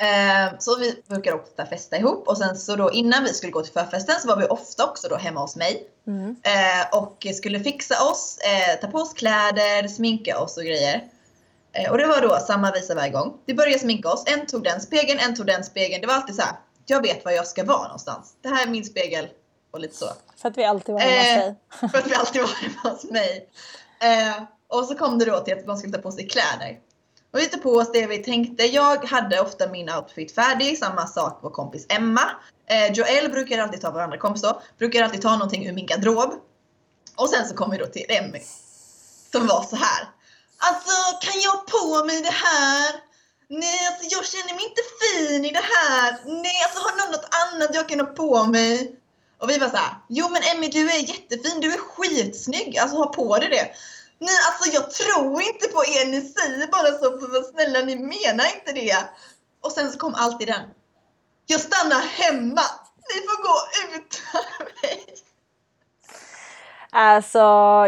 Eh, 0.00 0.58
så 0.58 0.78
vi 0.78 1.02
brukar 1.06 1.32
ofta 1.32 1.66
festa 1.66 1.96
ihop 1.96 2.28
och 2.28 2.38
sen 2.38 2.56
så 2.56 2.76
då 2.76 2.92
innan 2.92 3.24
vi 3.24 3.34
skulle 3.34 3.52
gå 3.52 3.62
till 3.62 3.72
förfesten 3.72 4.20
så 4.20 4.28
var 4.28 4.36
vi 4.36 4.46
ofta 4.46 4.84
också 4.84 5.08
då 5.08 5.16
hemma 5.16 5.40
hos 5.40 5.56
mig. 5.56 5.88
Mm. 6.06 6.36
Eh, 6.42 6.98
och 6.98 7.26
skulle 7.34 7.60
fixa 7.60 8.10
oss, 8.10 8.38
eh, 8.38 8.80
ta 8.80 8.86
på 8.86 8.98
oss 8.98 9.14
kläder, 9.14 9.88
sminka 9.88 10.38
oss 10.40 10.56
och 10.56 10.62
grejer. 10.62 11.08
Eh, 11.78 11.90
och 11.90 11.98
det 11.98 12.06
var 12.06 12.20
då 12.20 12.38
samma 12.46 12.72
visa 12.72 12.94
varje 12.94 13.10
gång. 13.10 13.40
Vi 13.46 13.54
började 13.54 13.78
sminka 13.78 14.08
oss, 14.08 14.24
en 14.26 14.46
tog 14.46 14.64
den 14.64 14.80
spegeln, 14.80 15.20
en 15.20 15.34
tog 15.34 15.46
den 15.46 15.64
spegeln. 15.64 16.00
Det 16.00 16.06
var 16.06 16.14
alltid 16.14 16.36
så 16.36 16.42
här. 16.42 16.52
jag 16.86 17.02
vet 17.02 17.24
var 17.24 17.32
jag 17.32 17.46
ska 17.46 17.64
vara 17.64 17.82
någonstans. 17.82 18.34
Det 18.42 18.48
här 18.48 18.66
är 18.66 18.70
min 18.70 18.84
spegel 18.84 19.28
och 19.70 19.80
lite 19.80 19.96
så. 19.96 20.06
För 20.36 20.48
att 20.48 20.58
vi 20.58 20.64
alltid 20.64 20.94
var 20.94 21.00
hemma 21.00 21.16
hos 21.18 21.26
Eh, 21.26 21.38
dig. 21.38 21.54
för 21.90 21.98
att 21.98 22.06
vi 22.06 22.14
alltid 22.20 22.40
var 22.40 22.48
hemma 22.48 22.94
hos 22.94 23.04
mig. 23.04 23.48
Eh, 24.00 24.42
och 24.68 24.84
så 24.84 24.94
kom 24.94 25.18
det 25.18 25.24
då 25.24 25.40
till 25.40 25.58
att 25.58 25.66
man 25.66 25.78
skulle 25.78 25.92
ta 25.92 26.02
på 26.02 26.12
sig 26.12 26.28
kläder. 26.28 26.78
Och 27.32 27.38
vi 27.38 27.46
tog 27.46 27.62
på 27.62 27.72
oss 27.72 27.92
det 27.92 28.06
vi 28.06 28.18
tänkte. 28.18 28.64
Jag 28.64 29.04
hade 29.04 29.40
ofta 29.40 29.68
min 29.68 29.90
outfit 29.90 30.34
färdig, 30.34 30.78
samma 30.78 31.06
sak 31.06 31.38
vår 31.42 31.50
kompis 31.50 31.86
Emma. 31.88 32.22
Eh, 32.66 32.92
Joel 32.92 33.30
brukar 33.30 33.58
alltid 33.58 33.80
ta, 33.80 33.90
vår 33.90 34.00
andra 34.00 34.18
kompis 34.18 34.42
då, 34.42 34.62
brukar 34.78 35.02
alltid 35.02 35.22
ta 35.22 35.32
någonting 35.32 35.66
ur 35.66 35.72
min 35.72 35.86
garderob. 35.86 36.34
Och 37.16 37.28
sen 37.28 37.48
så 37.48 37.54
kom 37.54 37.70
vi 37.70 37.78
då 37.78 37.86
till 37.86 38.06
Emmy. 38.08 38.40
Som 39.32 39.46
var 39.46 39.62
så 39.62 39.76
här. 39.76 40.08
Alltså 40.58 40.92
kan 41.20 41.40
jag 41.40 41.50
ha 41.50 41.58
på 41.58 42.04
mig 42.04 42.22
det 42.22 42.30
här? 42.30 43.02
Nej 43.48 43.86
alltså 43.86 44.16
jag 44.16 44.26
känner 44.26 44.54
mig 44.54 44.64
inte 44.64 44.82
fin 45.00 45.44
i 45.44 45.50
det 45.52 45.66
här. 45.74 46.20
Nej 46.24 46.62
alltså 46.64 46.80
har 46.80 46.96
någon 46.96 47.10
något 47.12 47.34
annat 47.44 47.74
jag 47.74 47.88
kan 47.88 48.00
ha 48.00 48.06
på 48.06 48.44
mig? 48.44 48.96
Och 49.38 49.50
vi 49.50 49.58
var 49.58 49.68
såhär, 49.68 49.94
jo 50.08 50.28
men 50.28 50.42
Emmy 50.42 50.68
du 50.68 50.90
är 50.90 50.98
jättefin, 50.98 51.60
du 51.60 51.72
är 51.74 51.78
skitsnygg, 51.78 52.78
alltså 52.78 52.96
ha 52.96 53.06
på 53.06 53.38
dig 53.38 53.48
det. 53.48 53.70
Nej 54.18 54.38
alltså 54.46 54.70
jag 54.70 54.90
tror 54.90 55.42
inte 55.42 55.68
på 55.68 55.84
er, 55.84 56.06
ni 56.06 56.20
säger 56.20 56.66
bara 56.66 56.98
så 56.98 57.18
för 57.18 57.38
att 57.38 57.50
snälla 57.50 57.80
ni 57.80 57.96
menar 57.96 58.54
inte 58.54 58.72
det. 58.72 59.08
Och 59.60 59.72
sen 59.72 59.92
så 59.92 59.98
kom 59.98 60.14
alltid 60.14 60.48
den. 60.48 60.70
Jag 61.46 61.60
stannar 61.60 62.00
hemma, 62.00 62.64
ni 63.14 63.20
får 63.20 63.42
gå 63.42 63.58
utan 63.94 64.66
mig. 64.82 65.14
Alltså, 66.90 67.38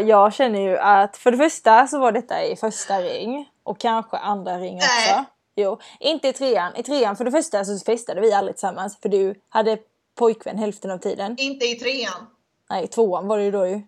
jag 0.07 0.35
känner 0.35 0.61
ju 0.61 0.79
att 0.79 1.17
för 1.17 1.31
det 1.31 1.37
första 1.37 1.87
så 1.87 1.99
var 1.99 2.13
detta 2.13 2.45
i 2.45 2.57
första 2.57 3.01
ring 3.01 3.49
och 3.63 3.79
kanske 3.79 4.17
andra 4.17 4.59
ring 4.59 4.77
också. 4.77 4.89
Nej. 5.07 5.25
Jo, 5.57 5.79
inte 6.01 6.29
i 6.29 6.33
trean. 6.33 6.77
I 6.77 6.83
trean 6.83 7.17
för 7.17 7.25
det 7.25 7.31
första 7.31 7.65
så 7.65 7.79
festade 7.79 8.21
vi 8.21 8.33
aldrig 8.33 8.57
tillsammans 8.57 8.99
för 9.01 9.09
du 9.09 9.35
hade 9.49 9.79
pojkvän 10.15 10.59
hälften 10.59 10.91
av 10.91 10.99
tiden. 10.99 11.37
Inte 11.39 11.67
i 11.67 11.75
trean. 11.75 12.27
Nej, 12.71 12.85
i 12.85 12.87
tvåan 12.87 13.29
var 13.29 13.39
det 13.39 13.45
ju 13.45 13.51
då 13.51 13.67
ju. 13.67 13.83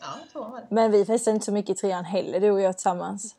Ja, 0.00 0.06
två 0.32 0.40
var 0.40 0.60
det. 0.60 0.66
Men 0.70 0.90
vi 0.90 1.04
festade 1.04 1.34
inte 1.34 1.46
så 1.46 1.52
mycket 1.52 1.76
i 1.76 1.80
trean 1.80 2.04
heller, 2.04 2.40
du 2.40 2.50
och 2.50 2.60
jag 2.60 2.76
tillsammans. 2.76 3.34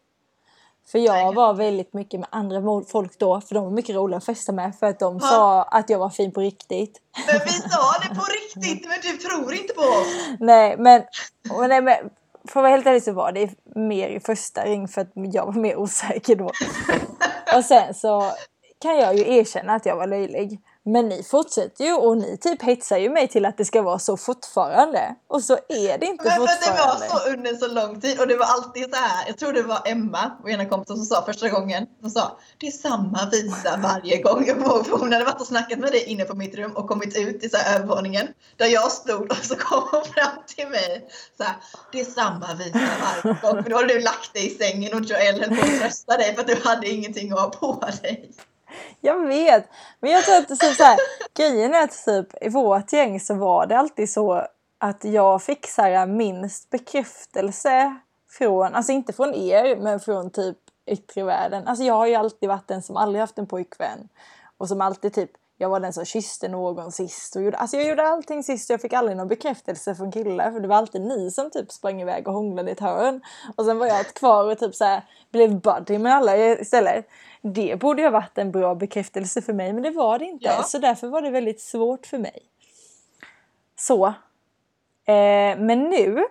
För 0.88 1.00
jag 1.00 1.34
var 1.36 1.54
väldigt 1.54 1.94
mycket 1.94 2.20
med 2.20 2.30
andra 2.32 2.84
folk 2.92 3.20
då, 3.20 3.42
för 3.42 3.56
de 3.56 3.64
var 3.64 3.72
mycket 3.72 3.96
roliga 3.96 4.18
att 4.18 4.26
festa 4.26 4.52
med 4.52 4.76
för 4.80 4.88
att 4.88 5.00
de 5.00 5.20
Ja. 5.22 5.28
sa 5.28 5.64
att 5.64 5.90
jag 5.90 6.00
var 6.00 6.10
fin 6.10 6.32
på 6.32 6.42
riktigt. 6.42 7.02
Men 7.28 7.40
vi 7.46 7.52
sa 7.52 8.00
det 8.04 8.16
på 8.16 8.22
riktigt, 8.32 8.88
men 8.88 8.98
du 9.02 9.18
tror 9.18 9.54
inte 9.54 9.74
på 9.74 9.82
oss. 9.82 10.08
Nej 10.40 10.76
men, 10.78 11.04
nej, 11.70 11.82
men 11.82 11.96
för 12.48 12.60
att 12.60 12.64
vara 12.64 12.70
helt 12.70 12.86
ärlig 12.88 13.04
så 13.04 13.12
var 13.14 13.32
det 13.32 13.50
mer 13.76 14.10
i 14.10 14.20
första 14.20 14.66
ring 14.66 14.88
för 14.88 15.02
att 15.02 15.12
jag 15.14 15.46
var 15.46 15.54
mer 15.54 15.76
osäker 15.76 16.36
då. 16.36 16.46
Och 17.58 17.66
sen 17.66 17.94
så 17.94 18.32
kan 18.82 18.98
jag 18.98 19.16
ju 19.16 19.36
erkänna 19.38 19.74
att 19.74 19.86
jag 19.86 19.96
var 19.96 20.08
löjlig. 20.08 20.60
Men 20.86 21.10
ni 21.10 21.24
fortsätter 21.24 21.86
ju 21.86 21.94
och 21.94 22.18
ni 22.18 22.38
typ 22.38 22.62
hetsar 22.62 22.98
ju 22.98 23.10
mig 23.10 23.28
till 23.28 23.46
att 23.46 23.58
det 23.58 23.66
ska 23.66 23.82
vara 23.82 24.00
så 24.00 24.18
fortfarande. 24.18 25.16
Och 25.28 25.44
så 25.44 25.54
är 25.54 25.98
det 25.98 26.06
inte 26.06 26.24
Men 26.24 26.34
för 26.36 26.44
att 26.44 26.62
det 26.62 26.72
var 26.72 26.78
fortfarande. 26.78 27.08
så 27.08 27.30
under 27.30 27.54
så 27.54 27.68
lång 27.68 28.02
tid 28.02 28.20
och 28.20 28.28
det 28.28 28.38
var 28.38 28.46
alltid 28.46 28.84
så 28.84 28.96
här. 28.96 29.28
Jag 29.28 29.38
tror 29.38 29.54
det 29.54 29.64
var 29.64 29.82
Emma, 29.86 30.32
vår 30.42 30.50
ena 30.50 30.66
kompis 30.66 30.88
som 30.88 31.06
sa 31.06 31.26
första 31.26 31.50
gången. 31.50 31.88
Som 32.02 32.10
sa 32.10 32.38
det 32.58 32.68
är 32.68 32.72
samma 32.72 33.30
visa 33.32 33.78
varje 33.78 34.22
gång. 34.22 34.48
Jag 34.48 34.64
kommer 34.64 34.84
för 34.84 34.98
hon 34.98 35.14
hade 35.14 35.26
varit 35.26 35.42
och 35.42 35.48
snackat 35.48 35.80
med 35.80 35.92
dig 35.92 36.04
inne 36.04 36.24
på 36.24 36.36
mitt 36.36 36.56
rum 36.56 36.72
och 36.72 36.88
kommit 36.88 37.18
ut 37.18 37.44
i 37.44 37.50
så 37.50 37.58
här 37.58 37.76
övervåningen. 37.76 38.28
Där 38.58 38.68
jag 38.68 38.92
stod 38.92 39.32
och 39.32 39.38
så 39.38 39.56
kom 39.56 39.84
hon 39.92 40.06
fram 40.06 40.44
till 40.56 40.68
mig. 40.68 41.08
Så 41.38 41.44
här, 41.44 41.56
det 41.92 42.00
är 42.02 42.06
samma 42.06 42.54
visa 42.54 42.80
varje 43.02 43.38
gång. 43.42 43.56
Men 43.56 43.70
då 43.70 43.76
hade 43.76 43.94
du 43.94 44.00
lagt 44.00 44.34
dig 44.34 44.46
i 44.46 44.50
sängen 44.50 44.94
och 44.94 45.02
Joel 45.02 45.42
höll 45.42 45.58
på 45.58 45.66
att 45.66 45.80
trösta 45.80 46.18
dig 46.18 46.36
för 46.36 46.42
att 46.42 46.48
du 46.48 46.56
hade 46.64 46.90
ingenting 46.90 47.32
att 47.32 47.40
ha 47.40 47.50
på 47.50 47.86
dig. 48.02 48.32
Jag 49.01 49.28
vet. 49.28 49.70
Men 50.00 50.12
jag 50.12 50.24
tror 50.24 50.38
att 50.38 50.48
typ 50.48 50.75
så 50.75 50.84
här, 50.84 50.98
grejen 51.34 51.74
är 51.74 51.84
att 51.84 52.06
typ 52.06 52.44
i 52.44 52.50
vårt 52.50 52.94
gäng 52.94 53.20
så 53.20 53.34
var 53.34 53.66
det 53.68 53.78
alltid 53.78 54.10
så 54.10 54.48
att 54.78 55.04
jag 55.04 55.42
fick 55.42 55.68
så 55.68 55.82
här 55.82 56.06
minst 56.06 56.70
bekräftelse 56.70 57.96
från, 58.30 58.75
alltså 58.75 58.92
inte 58.92 59.13
från 59.13 59.34
er, 59.34 59.75
men 59.75 60.00
från 60.00 60.30
typ 60.30 60.58
yttre 60.86 61.24
världen. 61.24 61.68
Alltså 61.68 61.84
jag 61.84 61.94
har 61.94 62.08
ju 62.08 62.16
alltid 62.16 62.50
varit 62.50 62.68
den 62.68 62.82
som 62.82 62.98
aldrig 62.98 63.22
haft 63.22 63.38
en 63.38 63.48
pojkvän. 63.48 64.10
Och 64.58 64.68
som 64.68 64.82
alltid 64.82 65.13
typ, 65.13 65.32
jag 65.62 65.70
var 65.70 65.80
den 65.80 65.94
som 65.94 66.06
kysste 66.06 66.48
någon 66.48 66.91
sist. 66.91 67.36
Och 67.36 67.41
gjorde, 67.41 67.58
alltså 67.58 67.77
jag 67.77 67.88
gjorde 67.88 68.08
allting 68.08 68.44
sist 68.44 68.70
och 68.70 68.74
jag 68.74 68.82
fick 68.82 68.94
aldrig 68.94 69.18
någon 69.18 69.27
bekräftelse 69.27 69.96
från 69.96 70.12
killar. 70.12 70.51
För 70.51 70.60
det 70.60 70.68
var 70.68 70.75
alltid 70.75 71.01
ni 71.01 71.32
som 71.32 71.51
typ 71.51 71.72
sprang 71.72 72.01
iväg 72.01 72.27
och 72.27 72.34
hånglade 72.34 72.70
i 72.70 72.72
ett 72.72 72.80
hörn. 72.80 73.22
Och 73.56 73.65
sen 73.65 73.77
var 73.77 73.88
jag 73.88 74.06
kvar 74.06 74.51
och 74.51 74.60
typ 74.60 74.75
så 74.75 74.86
här, 74.86 75.03
blev 75.32 75.62
buddy 75.62 75.98
med 75.98 76.15
alla 76.15 76.38
istället. 76.38 77.08
Det 77.41 77.80
borde 77.80 78.01
ju 78.01 78.08
ha 78.08 78.12
varit 78.12 78.38
en 78.38 78.51
bra 78.51 78.75
bekräftelse 78.75 79.41
för 79.41 79.53
mig 79.53 79.74
men 79.74 79.84
det 79.84 79.91
var 79.91 80.20
det 80.20 80.25
inte. 80.25 80.46
Ja. 80.46 80.63
Så 80.63 80.77
därför 80.77 81.08
var 81.08 81.22
det 81.22 81.30
väldigt 81.30 81.62
svårt 81.62 82.06
för 82.06 82.18
mig. 82.18 82.39
Så. 83.80 84.06
Eh, 85.06 85.58
men 85.58 85.89
nu 85.89 86.25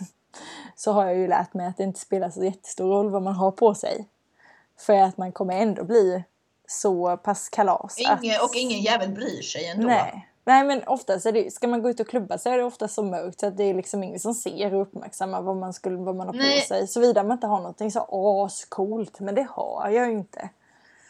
så 0.76 0.92
har 0.92 1.06
jag 1.06 1.16
ju 1.16 1.28
lärt 1.28 1.54
mig 1.54 1.66
att 1.66 1.76
det 1.76 1.82
inte 1.82 2.00
spelar 2.00 2.30
så 2.30 2.44
jättestor 2.44 2.88
roll 2.88 3.10
vad 3.10 3.22
man 3.22 3.34
har 3.34 3.50
på 3.50 3.74
sig. 3.74 4.08
För 4.78 4.94
att 4.94 5.16
man 5.16 5.32
kommer 5.32 5.54
ändå 5.54 5.84
bli 5.84 6.24
så 6.70 7.16
pass 7.16 7.48
kalas. 7.48 7.98
Ingen, 7.98 8.36
att, 8.36 8.42
och 8.42 8.54
ingen 8.54 8.80
jävel 8.80 9.10
bryr 9.10 9.42
sig 9.42 9.66
ändå. 9.66 9.86
Nej. 9.86 10.26
Nej 10.44 10.64
men 10.64 10.82
oftast 10.86 11.26
är 11.26 11.32
det, 11.32 11.52
ska 11.52 11.68
man 11.68 11.82
gå 11.82 11.90
ut 11.90 12.00
och 12.00 12.08
klubba 12.08 12.38
så 12.38 12.50
är 12.50 12.58
det 12.58 12.64
ofta 12.64 12.88
så 12.88 13.02
mörkt 13.02 13.40
så 13.40 13.46
att 13.46 13.56
det 13.56 13.64
är 13.64 13.74
liksom 13.74 14.02
ingen 14.02 14.20
som 14.20 14.34
ser 14.34 14.74
och 14.74 14.82
uppmärksammar 14.82 15.42
vad 15.42 15.56
man, 15.56 15.72
skulle, 15.72 15.96
vad 15.96 16.16
man 16.16 16.26
har 16.26 16.34
Nej. 16.34 16.60
på 16.60 16.66
sig. 16.66 16.86
Såvida 16.86 17.22
man 17.22 17.32
inte 17.32 17.46
har 17.46 17.58
någonting 17.58 17.90
så 17.90 18.44
ascoolt. 18.46 19.20
Men 19.20 19.34
det 19.34 19.46
har 19.50 19.90
jag 19.90 20.06
ju 20.06 20.12
inte. 20.12 20.48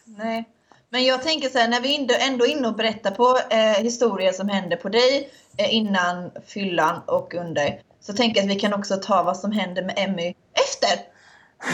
Nej. 0.04 0.44
Men 0.88 1.04
jag 1.04 1.22
tänker 1.22 1.48
så 1.48 1.58
här, 1.58 1.68
när 1.68 1.80
vi 1.80 1.96
ändå, 1.96 2.14
ändå 2.20 2.46
är 2.46 2.50
inne 2.50 2.68
och 2.68 2.76
berättar 2.76 3.10
på 3.10 3.38
eh, 3.50 3.82
historier 3.82 4.32
som 4.32 4.48
hände 4.48 4.76
på 4.76 4.88
dig 4.88 5.30
eh, 5.56 5.74
innan 5.74 6.30
fyllan 6.46 7.00
och 7.06 7.34
under. 7.34 7.82
Så 8.00 8.12
tänker 8.12 8.40
jag 8.40 8.50
att 8.50 8.56
vi 8.56 8.60
kan 8.60 8.74
också 8.74 8.96
ta 8.96 9.22
vad 9.22 9.36
som 9.36 9.52
hände 9.52 9.82
med 9.82 9.94
Emmy 9.98 10.34
efter. 10.52 11.04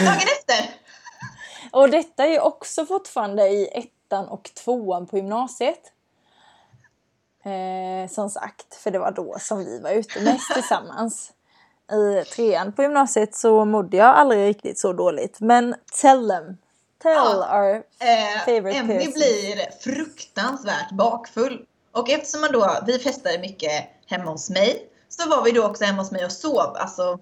Dagen 0.05 0.27
efter. 0.39 0.86
Och 1.77 1.89
detta 1.89 2.25
är 2.25 2.39
också 2.41 2.85
fortfarande 2.85 3.47
i 3.49 3.67
ettan 3.73 4.27
och 4.27 4.43
tvåan 4.63 5.05
på 5.07 5.17
gymnasiet. 5.17 5.79
Eh, 7.43 8.09
som 8.09 8.29
sagt, 8.29 8.75
för 8.75 8.91
det 8.91 8.99
var 8.99 9.11
då 9.11 9.35
som 9.39 9.57
vi 9.59 9.79
var 9.79 9.89
ute 9.91 10.21
mest 10.21 10.53
tillsammans. 10.53 11.31
i 11.91 12.23
trean 12.25 12.73
på 12.73 12.81
gymnasiet 12.83 13.35
så 13.35 13.65
mådde 13.65 13.97
jag 13.97 14.07
aldrig 14.15 14.47
riktigt 14.49 14.79
så 14.79 14.93
dåligt. 14.93 15.39
Men 15.39 15.75
tell 16.01 16.27
them. 16.29 16.57
Tell 17.03 17.13
Ja. 17.15 17.59
our 17.59 17.75
Eh, 17.75 18.45
Favorite 18.45 18.77
Emmy 18.79 18.97
person. 18.97 19.13
blir 19.13 19.71
fruktansvärt 19.81 20.91
bakfull. 20.91 21.65
Och 21.91 22.09
eftersom 22.09 22.41
man 22.41 22.51
då, 22.51 22.69
vi 22.87 22.99
festade 22.99 23.39
mycket 23.39 23.71
hemma 24.05 24.31
hos 24.31 24.49
mig, 24.49 24.89
så 25.09 25.29
var 25.29 25.43
vi 25.43 25.51
då 25.51 25.65
också 25.65 25.83
hemma 25.83 26.01
hos 26.01 26.11
mig 26.11 26.25
och 26.25 26.31
sov, 26.31 26.75
alltså 26.75 27.19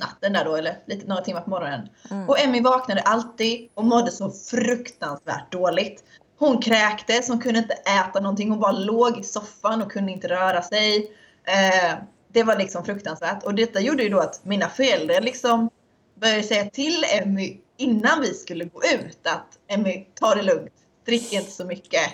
natten 0.00 0.32
där 0.32 0.44
då, 0.44 0.56
eller 0.56 0.78
lite, 0.86 1.06
några 1.06 1.22
timmar 1.22 1.40
på 1.40 1.50
morgonen. 1.50 1.88
Mm. 2.10 2.28
Och 2.28 2.40
Emmy 2.40 2.60
vaknade 2.60 3.00
alltid 3.00 3.68
och 3.74 3.84
mådde 3.84 4.10
så 4.10 4.30
fruktansvärt 4.30 5.52
dåligt. 5.52 6.04
Hon 6.38 6.62
kräktes, 6.62 7.28
hon 7.28 7.40
kunde 7.40 7.58
inte 7.58 7.74
äta 7.74 8.20
någonting, 8.20 8.50
hon 8.50 8.60
bara 8.60 8.72
låg 8.72 9.18
i 9.18 9.22
soffan 9.22 9.82
och 9.82 9.92
kunde 9.92 10.12
inte 10.12 10.28
röra 10.28 10.62
sig. 10.62 11.12
Eh, 11.44 11.94
det 12.32 12.42
var 12.42 12.56
liksom 12.56 12.84
fruktansvärt. 12.84 13.42
Och 13.42 13.54
detta 13.54 13.80
gjorde 13.80 14.02
ju 14.02 14.08
då 14.08 14.20
att 14.20 14.44
mina 14.44 14.68
föräldrar 14.68 15.20
liksom 15.20 15.70
började 16.14 16.42
säga 16.42 16.70
till 16.70 17.04
Emmy 17.20 17.56
innan 17.76 18.20
vi 18.20 18.34
skulle 18.34 18.64
gå 18.64 18.82
ut 18.84 19.26
att 19.26 19.58
Emmy, 19.68 20.06
ta 20.14 20.34
det 20.34 20.42
lugnt, 20.42 20.72
drick 21.06 21.32
inte 21.32 21.50
så 21.50 21.64
mycket. 21.64 22.10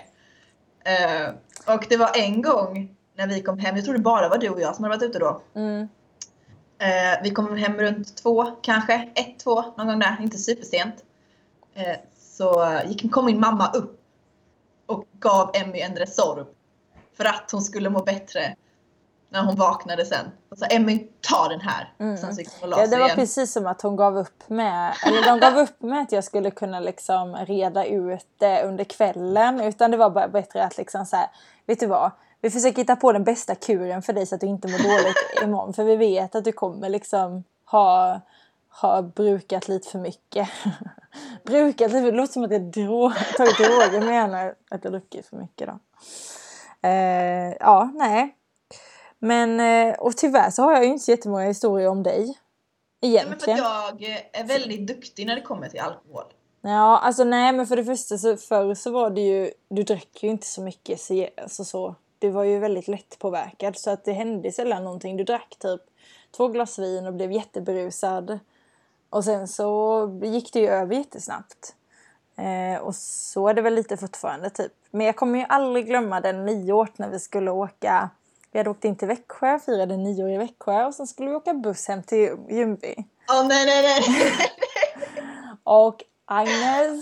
Eh, 0.85 1.75
och 1.75 1.87
det 1.89 1.97
var 1.97 2.11
en 2.15 2.43
gång 2.43 2.97
när 3.17 3.27
vi 3.27 3.43
kom 3.43 3.59
hem, 3.59 3.77
jag 3.77 3.85
tror 3.85 3.95
det 3.95 4.01
bara 4.01 4.29
var 4.29 4.39
du 4.39 4.49
och 4.49 4.61
jag 4.61 4.77
som 4.77 4.85
hade 4.85 4.97
varit 4.97 5.11
ute 5.11 5.19
då. 5.19 5.43
Mm. 5.55 5.89
Eh, 6.79 7.23
vi 7.23 7.31
kom 7.31 7.57
hem 7.57 7.79
runt 7.79 8.17
två 8.17 8.45
kanske, 8.63 9.11
ett, 9.15 9.39
två, 9.39 9.63
någon 9.77 9.87
gång 9.87 9.99
där, 9.99 10.17
inte 10.21 10.39
supersent. 10.39 10.95
Eh, 11.75 11.97
så 12.19 12.81
gick, 12.87 13.13
kom 13.13 13.27
min 13.27 13.41
mamma 13.41 13.71
upp 13.71 14.01
och 14.87 15.05
gav 15.13 15.51
Emmy 15.55 15.81
en 15.81 15.97
Resorb 15.97 16.47
för 17.17 17.25
att 17.25 17.51
hon 17.53 17.63
skulle 17.63 17.91
må 17.91 18.03
bättre 18.03 18.57
när 19.29 19.43
hon 19.43 19.57
vaknade 19.57 20.05
sen. 20.05 20.27
Och 20.49 20.59
sa 20.59 20.67
Emmy, 20.67 21.07
ta 21.21 21.49
den 21.49 21.61
här. 21.61 21.93
Mm. 21.99 22.17
Sen 22.17 22.35
så 22.35 22.41
gick 22.41 22.49
hon 22.61 22.63
och 22.63 22.69
la 22.69 22.81
Ja, 22.81 22.87
det 22.87 22.97
var 22.97 23.07
igen. 23.07 23.17
precis 23.17 23.53
som 23.53 23.67
att 23.67 23.83
hon 23.83 23.97
gav 23.97 24.19
upp 24.19 24.49
med, 24.49 24.95
eller 25.07 25.23
de 25.23 25.41
gav 25.41 25.59
upp 25.59 25.83
med 25.83 26.03
att 26.03 26.13
jag 26.13 26.25
skulle 26.25 26.51
kunna 26.51 26.81
liksom 26.81 27.37
reda 27.37 27.85
ut 27.85 28.27
det 28.39 28.63
under 28.63 28.85
kvällen. 28.85 29.61
Utan 29.61 29.91
det 29.91 29.97
var 29.97 30.11
bara 30.11 30.29
bättre 30.29 30.65
att 30.65 30.79
liksom 30.79 31.07
så 31.07 31.17
här, 31.17 31.29
vet 31.67 31.81
du 31.81 31.87
vad? 31.87 32.11
Vi 32.47 32.51
försöker 32.51 32.77
hitta 32.77 32.97
på 32.97 33.13
den 33.13 33.25
bästa 33.25 33.55
kuren 33.55 34.03
för 34.03 34.13
dig 34.13 34.27
så 34.27 34.35
att 34.35 34.41
du 34.41 34.47
inte 34.47 34.69
mår 34.69 34.79
dåligt 34.79 35.17
imorgon. 35.43 35.75
För 35.75 35.85
vi 35.85 35.97
vet 35.97 36.35
att 36.35 36.45
du 36.45 36.53
kommer 36.53 36.89
liksom 36.89 37.45
ha, 37.65 38.21
ha 38.81 39.03
brukat 39.03 39.69
lite 39.69 39.91
för 39.91 39.99
mycket. 39.99 40.49
brukat 41.45 41.93
lite, 41.93 42.11
det 42.11 42.17
låter 42.17 42.33
som 42.33 42.45
att 42.45 42.53
jag 42.53 42.63
drog, 42.63 43.13
tagit 43.37 43.57
droger 43.57 44.01
menar 44.01 44.55
att 44.71 44.85
jag 44.85 44.93
druckit 44.93 45.27
för 45.27 45.37
mycket 45.37 45.69
då. 45.69 45.79
Eh, 46.89 47.57
ja, 47.61 47.91
nej. 47.95 48.35
Men, 49.19 49.61
eh, 49.61 49.95
och 49.95 50.17
tyvärr 50.17 50.51
så 50.51 50.63
har 50.63 50.73
jag 50.73 50.85
ju 50.85 50.91
inte 50.91 51.05
så 51.05 51.11
jättemånga 51.11 51.47
historier 51.47 51.89
om 51.89 52.03
dig. 52.03 52.39
Ja, 53.01 53.23
men 53.29 53.39
för 53.39 53.49
Egentligen. 53.49 53.61
att 53.65 54.01
jag 54.01 54.31
är 54.33 54.45
väldigt 54.45 54.87
duktig 54.87 55.27
när 55.27 55.35
det 55.35 55.43
kommer 55.43 55.69
till 55.69 55.81
alkohol. 55.81 56.25
Ja, 56.61 56.99
alltså 56.99 57.25
nej 57.25 57.53
men 57.53 57.67
för 57.67 57.77
det 57.77 57.85
första 57.85 58.19
så 58.19 58.37
förr 58.37 58.75
så 58.75 58.91
var 58.91 59.11
det 59.11 59.21
ju, 59.21 59.51
du 59.69 59.83
drack 59.83 60.23
ju 60.23 60.29
inte 60.29 60.47
så 60.47 60.63
mycket 60.63 61.01
så, 61.01 61.29
alltså 61.37 61.65
så. 61.65 61.95
Du 62.19 62.31
var 62.31 62.45
ju 62.45 62.59
väldigt 62.59 62.89
lättpåverkad 62.89 63.79
så 63.79 63.91
att 63.91 64.05
det 64.05 64.13
hände 64.13 64.53
sällan 64.53 64.85
någonting. 64.85 65.17
Du 65.17 65.25
drack 65.25 65.57
typ 65.59 65.81
två 66.37 66.49
glas 66.49 66.79
vin 66.79 67.07
och 67.07 67.15
blev 67.15 67.33
jätteberusad. 67.33 68.39
Och 69.11 69.25
sen 69.25 69.49
så 69.49 70.21
gick 70.23 70.53
det 70.53 70.61
ju 70.61 70.69
över 70.69 70.95
jättesnabbt. 70.95 71.75
Eh, 72.37 72.81
och 72.81 72.95
så 72.95 73.49
är 73.49 73.55
det 73.55 73.63
väl 73.63 73.75
lite 73.75 73.97
fortfarande 73.97 74.51
typ. 74.51 74.73
Men 74.91 75.07
jag 75.07 75.17
kommer 75.17 75.39
ju 75.39 75.45
aldrig 75.49 75.87
glömma 75.87 76.21
den 76.21 76.47
nyåret 76.47 76.99
när 76.99 77.09
vi 77.09 77.21
skulle 77.21 77.51
åka. 77.51 78.11
Vi 78.53 78.59
hade 78.59 78.71
åkt 78.71 78.85
in 78.85 78.97
till 78.97 79.09
Växjö, 79.09 79.59
firade 79.59 79.97
nyår 79.97 80.31
i 80.31 80.37
Växjö 80.37 80.85
och 80.85 80.95
sen 80.95 81.07
skulle 81.07 81.31
vi 81.31 81.37
åka 81.37 81.55
buss 81.55 81.89
hem 81.89 82.03
till 82.03 82.37
Ljungby. 82.51 82.95
Åh 83.31 83.47
nej, 83.49 83.67
nej, 83.67 83.83
nej! 83.83 84.03
Och 85.63 86.03
Agnes 86.25 87.01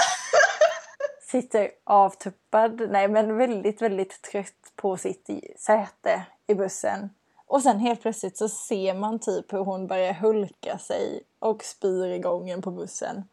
sitter 1.34 1.70
avtuppad, 1.84 2.90
nej 2.90 3.08
men 3.08 3.36
väldigt, 3.36 3.82
väldigt 3.82 4.22
trött 4.22 4.72
på 4.76 4.96
sitt 4.96 5.30
säte 5.58 6.26
i 6.46 6.54
bussen. 6.54 7.10
Och 7.46 7.62
sen 7.62 7.78
helt 7.78 8.02
plötsligt 8.02 8.38
så 8.38 8.48
ser 8.48 8.94
man 8.94 9.18
typ 9.18 9.52
hur 9.52 9.58
hon 9.58 9.86
börjar 9.86 10.12
hulka 10.12 10.78
sig 10.78 11.22
och 11.38 11.64
spyr 11.64 12.06
i 12.06 12.18
gången 12.18 12.62
på 12.62 12.70
bussen. 12.70 13.24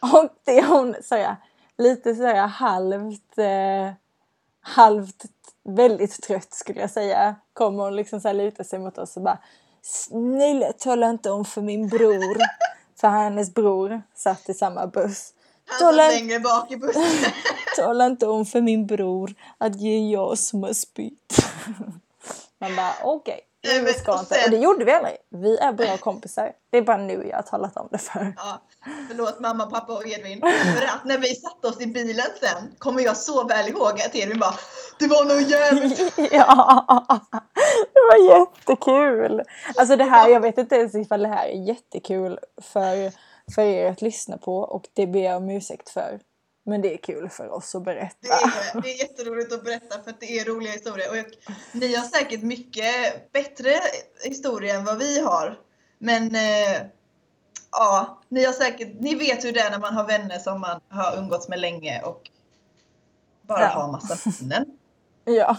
Och 0.00 0.28
det 0.44 0.58
är 0.58 0.66
hon 0.66 0.94
såhär, 1.02 1.36
lite 1.76 2.14
såhär 2.14 2.46
halvt, 2.46 3.38
eh, 3.38 3.92
halvt 4.60 5.24
väldigt 5.62 6.22
trött 6.22 6.54
skulle 6.54 6.80
jag 6.80 6.90
säga. 6.90 7.36
Kommer 7.52 7.84
hon 7.84 7.96
liksom 7.96 8.20
såhär 8.20 8.34
luta 8.34 8.64
sig 8.64 8.78
mot 8.78 8.98
oss 8.98 9.16
och 9.16 9.22
bara 9.22 9.38
Snälla 9.82 10.72
tala 10.72 11.10
inte 11.10 11.30
om 11.30 11.44
för 11.44 11.62
min 11.62 11.88
bror. 11.88 12.36
För 13.00 13.08
hennes 13.08 13.54
bror 13.54 14.02
satt 14.14 14.48
i 14.48 14.54
samma 14.54 14.86
buss. 14.86 15.34
Han 15.68 15.78
Tala, 15.78 16.02
satt 16.02 16.12
längre 16.12 16.40
bak 16.40 16.70
i 16.70 16.76
bussen. 16.76 17.32
tala 17.76 18.06
inte 18.06 18.26
om 18.26 18.46
för 18.46 18.60
min 18.60 18.86
bror 18.86 19.34
att 19.58 19.78
det 19.78 19.86
är 19.86 20.12
jag 20.12 20.38
som 20.38 20.62
har 20.62 20.72
spytt. 20.72 21.36
Man 22.60 22.76
bara 22.76 22.94
okej, 23.02 23.40
okay, 23.64 23.80
vi 23.80 23.92
ska 23.92 24.18
inte. 24.18 24.44
Och 24.44 24.50
det 24.50 24.56
gjorde 24.56 24.84
vi 24.84 24.92
aldrig. 24.92 25.16
Vi 25.30 25.58
är 25.58 25.72
bra 25.72 25.96
kompisar. 25.96 26.52
Det 26.70 26.78
är 26.78 26.82
bara 26.82 26.96
nu 26.96 27.26
jag 27.30 27.36
har 27.36 27.42
talat 27.42 27.76
om 27.76 27.88
det 27.90 27.98
för. 27.98 28.34
Ja, 28.36 28.60
förlåt 29.08 29.40
mamma, 29.40 29.66
pappa 29.66 29.92
och 29.92 30.06
Edvin. 30.06 30.40
För 30.76 30.86
att 30.86 31.04
när 31.04 31.18
vi 31.18 31.34
satte 31.34 31.68
oss 31.68 31.80
i 31.80 31.86
bilen 31.86 32.26
sen 32.40 32.74
kommer 32.78 33.02
jag 33.02 33.16
så 33.16 33.46
väl 33.46 33.68
ihåg 33.68 34.00
att 34.00 34.14
Edvin 34.14 34.38
bara 34.38 34.54
Det 34.98 35.06
var 35.06 35.24
nog 35.24 35.42
jävligt 35.42 35.98
ja, 36.32 36.84
det 37.94 38.00
var 38.10 38.38
jättekul. 38.38 39.42
Alltså 39.76 39.96
det 39.96 40.04
här, 40.04 40.28
jag 40.28 40.40
vet 40.40 40.58
inte 40.58 40.76
ens 40.76 40.94
ifall 40.94 41.22
det 41.22 41.28
här 41.28 41.48
är 41.48 41.66
jättekul 41.66 42.38
för, 42.62 43.12
för 43.54 43.62
er 43.62 43.90
att 43.90 44.02
lyssna 44.02 44.38
på 44.38 44.56
och 44.58 44.84
det 44.92 45.06
ber 45.06 45.20
jag 45.20 45.36
om 45.36 45.50
ursäkt 45.50 45.88
för. 45.90 46.20
Men 46.64 46.80
det 46.82 46.94
är 46.94 46.96
kul 46.96 47.28
för 47.28 47.48
oss 47.48 47.74
att 47.74 47.84
Det 47.84 47.90
berätta. 47.94 48.28
är, 48.74 48.80
det 48.82 48.88
är 48.92 48.98
jätteroligt 48.98 49.52
att 49.52 49.64
berätta 49.64 50.02
för 50.02 50.10
att 50.10 50.20
det 50.20 50.38
är 50.38 50.44
roliga 50.44 50.72
historier. 50.72 51.10
Och 51.10 51.16
jag, 51.16 51.26
ni 51.72 51.94
har 51.94 52.04
säkert 52.04 52.42
mycket 52.42 53.32
bättre 53.32 53.70
historier 54.24 54.74
än 54.78 54.84
vad 54.84 54.98
vi 54.98 55.20
har. 55.20 55.58
Men 55.98 56.34
eh, 56.34 56.82
ja, 57.72 58.20
ni 58.28 58.44
har 58.44 58.52
säkert, 58.52 59.00
ni 59.00 59.14
vet 59.14 59.44
hur 59.44 59.52
det 59.52 59.60
är 59.60 59.70
när 59.70 59.78
man 59.78 59.94
har 59.94 60.06
vänner 60.06 60.38
som 60.38 60.60
man 60.60 60.80
har 60.88 61.16
umgåtts 61.18 61.48
med 61.48 61.60
länge 61.60 62.02
och 62.02 62.30
bara 63.42 63.60
Ja. 63.60 63.66
har 63.68 63.92
massa 63.92 64.30
minnen. 64.40 64.64
Ja, 65.24 65.56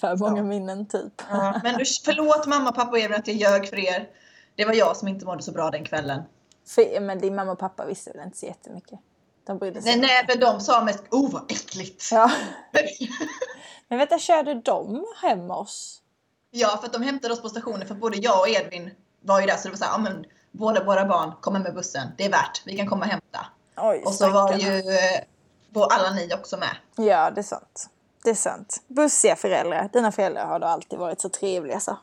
för 0.00 0.16
många 0.16 0.36
Ja. 0.36 0.42
minnen 0.44 0.86
typ. 0.86 1.12
Ja, 1.30 1.60
men 1.62 1.74
förlåt 2.04 2.46
mamma, 2.46 2.72
pappa 2.72 2.90
och 2.90 2.98
Edvin 2.98 3.18
att 3.18 3.26
jag 3.28 3.36
ljög 3.36 3.68
för 3.68 3.78
er. 3.78 4.08
Det 4.54 4.64
var 4.64 4.74
jag 4.74 4.96
som 4.96 5.08
inte 5.08 5.24
mådde 5.26 5.42
så 5.42 5.52
bra 5.52 5.70
den 5.70 5.84
kvällen. 5.84 6.22
För, 6.70 7.00
men 7.00 7.18
din 7.18 7.34
mamma 7.34 7.52
och 7.52 7.58
pappa 7.58 7.84
visste 7.84 8.10
väl 8.10 8.24
inte 8.24 8.38
så 8.38 8.46
jättemycket? 8.46 8.98
De 9.46 9.58
brydde 9.58 9.82
sig 9.82 9.96
Nej, 9.96 10.00
nej, 10.00 10.26
för 10.34 10.40
de 10.40 10.60
sa 10.60 10.84
mest 10.84 11.04
oh 11.10 11.32
vad 11.32 11.52
äckligt. 11.52 12.08
Ja. 12.12 12.30
Men 13.88 13.98
vänta, 13.98 14.18
körde 14.18 14.54
de 14.54 15.06
hem 15.22 15.50
oss? 15.50 16.02
Ja, 16.50 16.76
för 16.80 16.86
att 16.86 16.92
de 16.92 17.02
hämtade 17.02 17.34
oss 17.34 17.42
på 17.42 17.48
stationen 17.48 17.88
för 17.88 17.94
både 17.94 18.16
jag 18.16 18.40
och 18.40 18.48
Edvin 18.48 18.90
var 19.20 19.40
ju 19.40 19.46
där 19.46 19.56
så 19.56 19.62
det 19.62 19.68
var 19.68 19.76
så 19.76 19.84
här, 19.84 19.92
ja 19.92 19.98
men 19.98 20.24
båda 20.50 20.84
våra 20.84 21.04
barn 21.04 21.32
kommer 21.40 21.60
med 21.60 21.74
bussen. 21.74 22.08
Det 22.16 22.24
är 22.24 22.30
värt, 22.30 22.62
vi 22.64 22.76
kan 22.76 22.86
komma 22.86 23.04
och 23.04 23.10
hämta. 23.10 23.46
Oj, 23.76 24.02
Och 24.06 24.14
så 24.14 24.30
var 24.30 24.52
ju 24.54 24.78
eh, 24.78 25.20
var 25.68 25.92
alla 25.92 26.10
ni 26.10 26.34
också 26.34 26.56
med. 26.56 26.76
Ja, 26.96 27.30
det 27.30 27.40
är 27.40 27.42
sant. 27.42 27.88
Det 28.24 28.30
är 28.30 28.34
sant. 28.34 28.82
Bussiga 28.86 29.36
föräldrar. 29.36 29.90
Dina 29.92 30.12
föräldrar 30.12 30.46
har 30.46 30.58
då 30.58 30.66
alltid 30.66 30.98
varit 30.98 31.20
så 31.20 31.28
trevliga 31.28 31.80
så. 31.80 31.98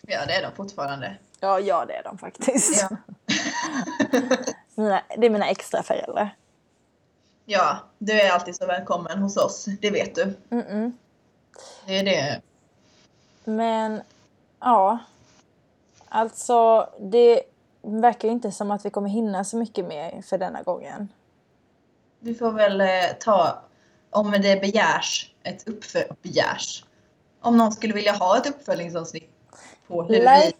Ja, 0.00 0.26
det 0.26 0.32
är 0.32 0.42
de 0.42 0.56
fortfarande. 0.56 1.16
Ja, 1.40 1.60
ja 1.60 1.84
det 1.84 1.94
är 1.94 2.02
de 2.02 2.18
faktiskt. 2.18 2.82
Ja, 2.90 2.96
Mina, 4.74 5.02
det 5.18 5.26
är 5.26 5.30
mina 5.30 5.48
extra 5.48 5.82
föräldrar. 5.82 6.36
ja 7.44 7.78
du 7.98 8.12
är 8.20 8.30
alltid 8.30 8.56
så 8.56 8.66
välkommen 8.66 9.18
hos 9.18 9.36
oss, 9.36 9.64
det 9.80 9.90
vet 9.90 10.14
du. 10.14 10.34
Mm-mm. 10.50 10.92
Det 11.86 11.98
är 11.98 12.04
det. 12.04 12.40
Men 13.44 14.02
ja. 14.60 14.98
Alltså 16.08 16.88
det 17.00 17.42
verkar 17.82 18.28
ju 18.28 18.32
inte 18.32 18.52
som 18.52 18.70
att 18.70 18.84
vi 18.84 18.90
kommer 18.90 19.08
hinna 19.08 19.44
så 19.44 19.56
mycket 19.56 19.86
mer 19.86 20.22
för 20.22 20.38
denna 20.38 20.62
gången. 20.62 21.08
Vi 22.20 22.34
får 22.34 22.52
väl 22.52 22.80
eh, 22.80 22.86
ta, 23.20 23.62
om 24.10 24.30
det 24.32 24.60
begärs, 24.60 25.32
ett 25.42 25.66
uppfö- 25.66 26.14
begärs. 26.22 26.84
Om 27.40 27.56
någon 27.56 27.72
skulle 27.72 27.94
vilja 27.94 28.12
ha 28.12 28.38
ett 28.38 28.46
uppföljningsavsnitt 28.46 29.30
på 29.88 30.02
hur 30.02 30.14
Like-. 30.14 30.52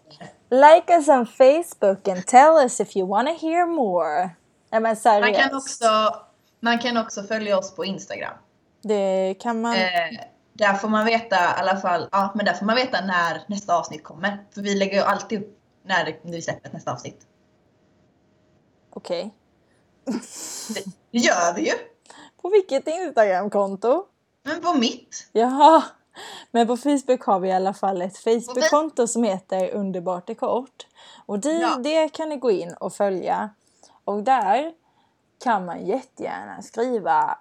Like 0.49 0.93
us 0.93 1.07
on 1.07 1.25
Facebook 1.25 2.07
and 2.07 2.25
tell 2.25 2.57
us 2.63 2.79
if 2.79 2.95
you 2.95 3.07
wanna 3.07 3.31
hear 3.31 3.65
more. 3.65 4.29
Ja 4.69 4.79
men 4.79 4.97
Man 5.05 5.33
kan, 5.33 5.55
också, 5.55 6.15
man 6.59 6.79
kan 6.79 6.97
också 6.97 7.23
följa 7.23 7.57
oss 7.57 7.75
på 7.75 7.85
Instagram. 7.85 8.37
Det 8.81 9.35
kan 9.39 9.61
man. 9.61 9.75
Eh, 9.75 10.19
där 10.53 10.73
får 10.73 10.89
man 10.89 11.05
veta 11.05 11.35
i 11.35 11.59
alla 11.59 11.77
fall, 11.77 12.09
ja 12.11 12.31
men 12.35 12.45
där 12.45 12.53
får 12.53 12.65
man 12.65 12.75
veta 12.75 13.01
när 13.01 13.41
nästa 13.47 13.77
avsnitt 13.77 14.03
kommer. 14.03 14.45
För 14.53 14.61
vi 14.61 14.75
lägger 14.75 14.93
ju 14.97 15.03
alltid 15.03 15.39
upp 15.39 15.59
när 15.83 16.19
vi 16.23 16.41
släpper 16.41 16.69
nästa 16.73 16.91
avsnitt. 16.91 17.21
Okej. 18.89 19.33
Det, 20.05 20.83
det 21.11 21.17
gör 21.17 21.53
vi 21.55 21.61
ju! 21.61 21.73
På 22.41 22.49
vilket 22.49 22.87
Instagramkonto? 22.87 24.05
Men 24.43 24.61
på 24.61 24.73
mitt. 24.73 25.29
Jaha. 25.31 25.83
Men 26.51 26.67
på 26.67 26.77
Facebook 26.77 27.21
har 27.23 27.39
vi 27.39 27.49
i 27.49 27.51
alla 27.51 27.73
fall 27.73 28.01
ett 28.01 28.17
Facebook-konto 28.17 29.07
som 29.07 29.23
heter 29.23 29.69
Underbart 29.73 30.29
är 30.29 30.33
kort. 30.33 30.87
Och 31.25 31.39
det, 31.39 31.51
Ja. 31.51 31.75
det 31.83 32.09
kan 32.09 32.29
ni 32.29 32.37
gå 32.37 32.51
in 32.51 32.73
och 32.73 32.93
följa. 32.93 33.49
Och 34.03 34.23
där 34.23 34.73
kan 35.43 35.65
man 35.65 35.85
jättegärna 35.85 36.61
skriva 36.61 37.39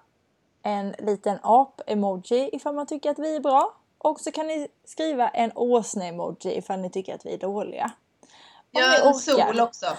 en 0.63 0.95
liten 0.99 1.39
ap-emoji 1.43 2.51
ifall 2.53 2.75
man 2.75 2.87
tycker 2.87 3.11
att 3.11 3.19
vi 3.19 3.37
är 3.37 3.41
bra. 3.41 3.75
Och 3.99 4.21
så 4.21 4.33
kan 4.33 4.47
ni 4.47 4.69
skriva 4.85 5.29
en 5.29 5.53
åsne-emoji 5.53 6.59
ifall 6.59 6.81
ni 6.81 6.91
tycker 6.91 7.15
att 7.15 7.27
vi 7.27 7.35
är 7.35 7.39
dåliga. 7.39 7.91
Om 8.73 8.83
Ja, 8.83 9.09
en 9.09 9.15
sol 9.15 9.61
också. 9.61 9.87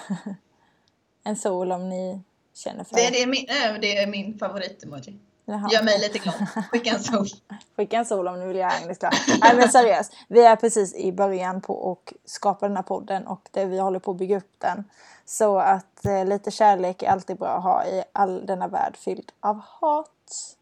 En 1.24 1.36
sol 1.36 1.72
om 1.72 1.90
ni 1.90 2.22
känner 2.54 2.84
för 2.84 2.96
Det, 2.96 3.10
det, 3.10 3.22
är 3.22 3.28
min, 3.28 3.46
äh, 3.50 3.80
det 3.82 3.98
är 3.98 4.08
min 4.08 4.40
favorit-emoji. 4.40 5.20
Jaha. 5.50 5.70
Gör 5.72 5.84
mig 5.84 6.00
lite 6.00 6.20
glad. 6.20 6.36
Skicka 6.72 6.90
en 6.90 7.04
sol. 7.04 7.28
Skicka 7.76 7.98
en 7.98 8.06
sol 8.06 8.28
om 8.28 8.40
ni 8.40 8.48
vill 8.48 8.58
göra 8.58 8.72
Agnes 8.72 8.98
glad. 8.98 9.14
Nej 9.42 9.56
men 9.56 9.70
seriöst, 9.70 10.14
vi 10.28 10.44
är 10.44 10.56
precis 10.56 10.96
i 10.96 11.12
början 11.12 11.62
på 11.62 11.92
att 11.92 12.14
skapa 12.26 12.68
den 12.68 12.76
här 12.76 12.84
podden 12.84 13.28
och 13.28 13.50
det, 13.52 13.66
vi 13.66 13.80
håller 13.80 14.00
på 14.00 14.12
att 14.12 14.18
bygga 14.18 14.38
upp 14.38 14.56
den. 14.58 14.84
Så 15.26 15.58
att 15.58 16.06
eh, 16.06 16.26
lite 16.26 16.52
kärlek 16.52 17.04
är 17.04 17.10
alltid 17.10 17.38
bra 17.38 17.48
att 17.50 17.64
ha 17.64 17.86
i 17.86 18.04
all 18.14 18.46
denna 18.46 18.68
värld 18.68 18.98
fylld 18.98 19.32
av 19.40 19.62
hat. 19.64 20.58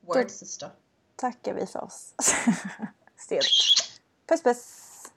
Word 0.00 0.30
sister. 0.30 0.70
Tackar 1.16 1.54
vi 1.54 1.66
för 1.66 1.84
oss. 1.84 2.14
Stelt. 3.16 3.46
Puss 4.28 4.42
puss! 4.42 4.85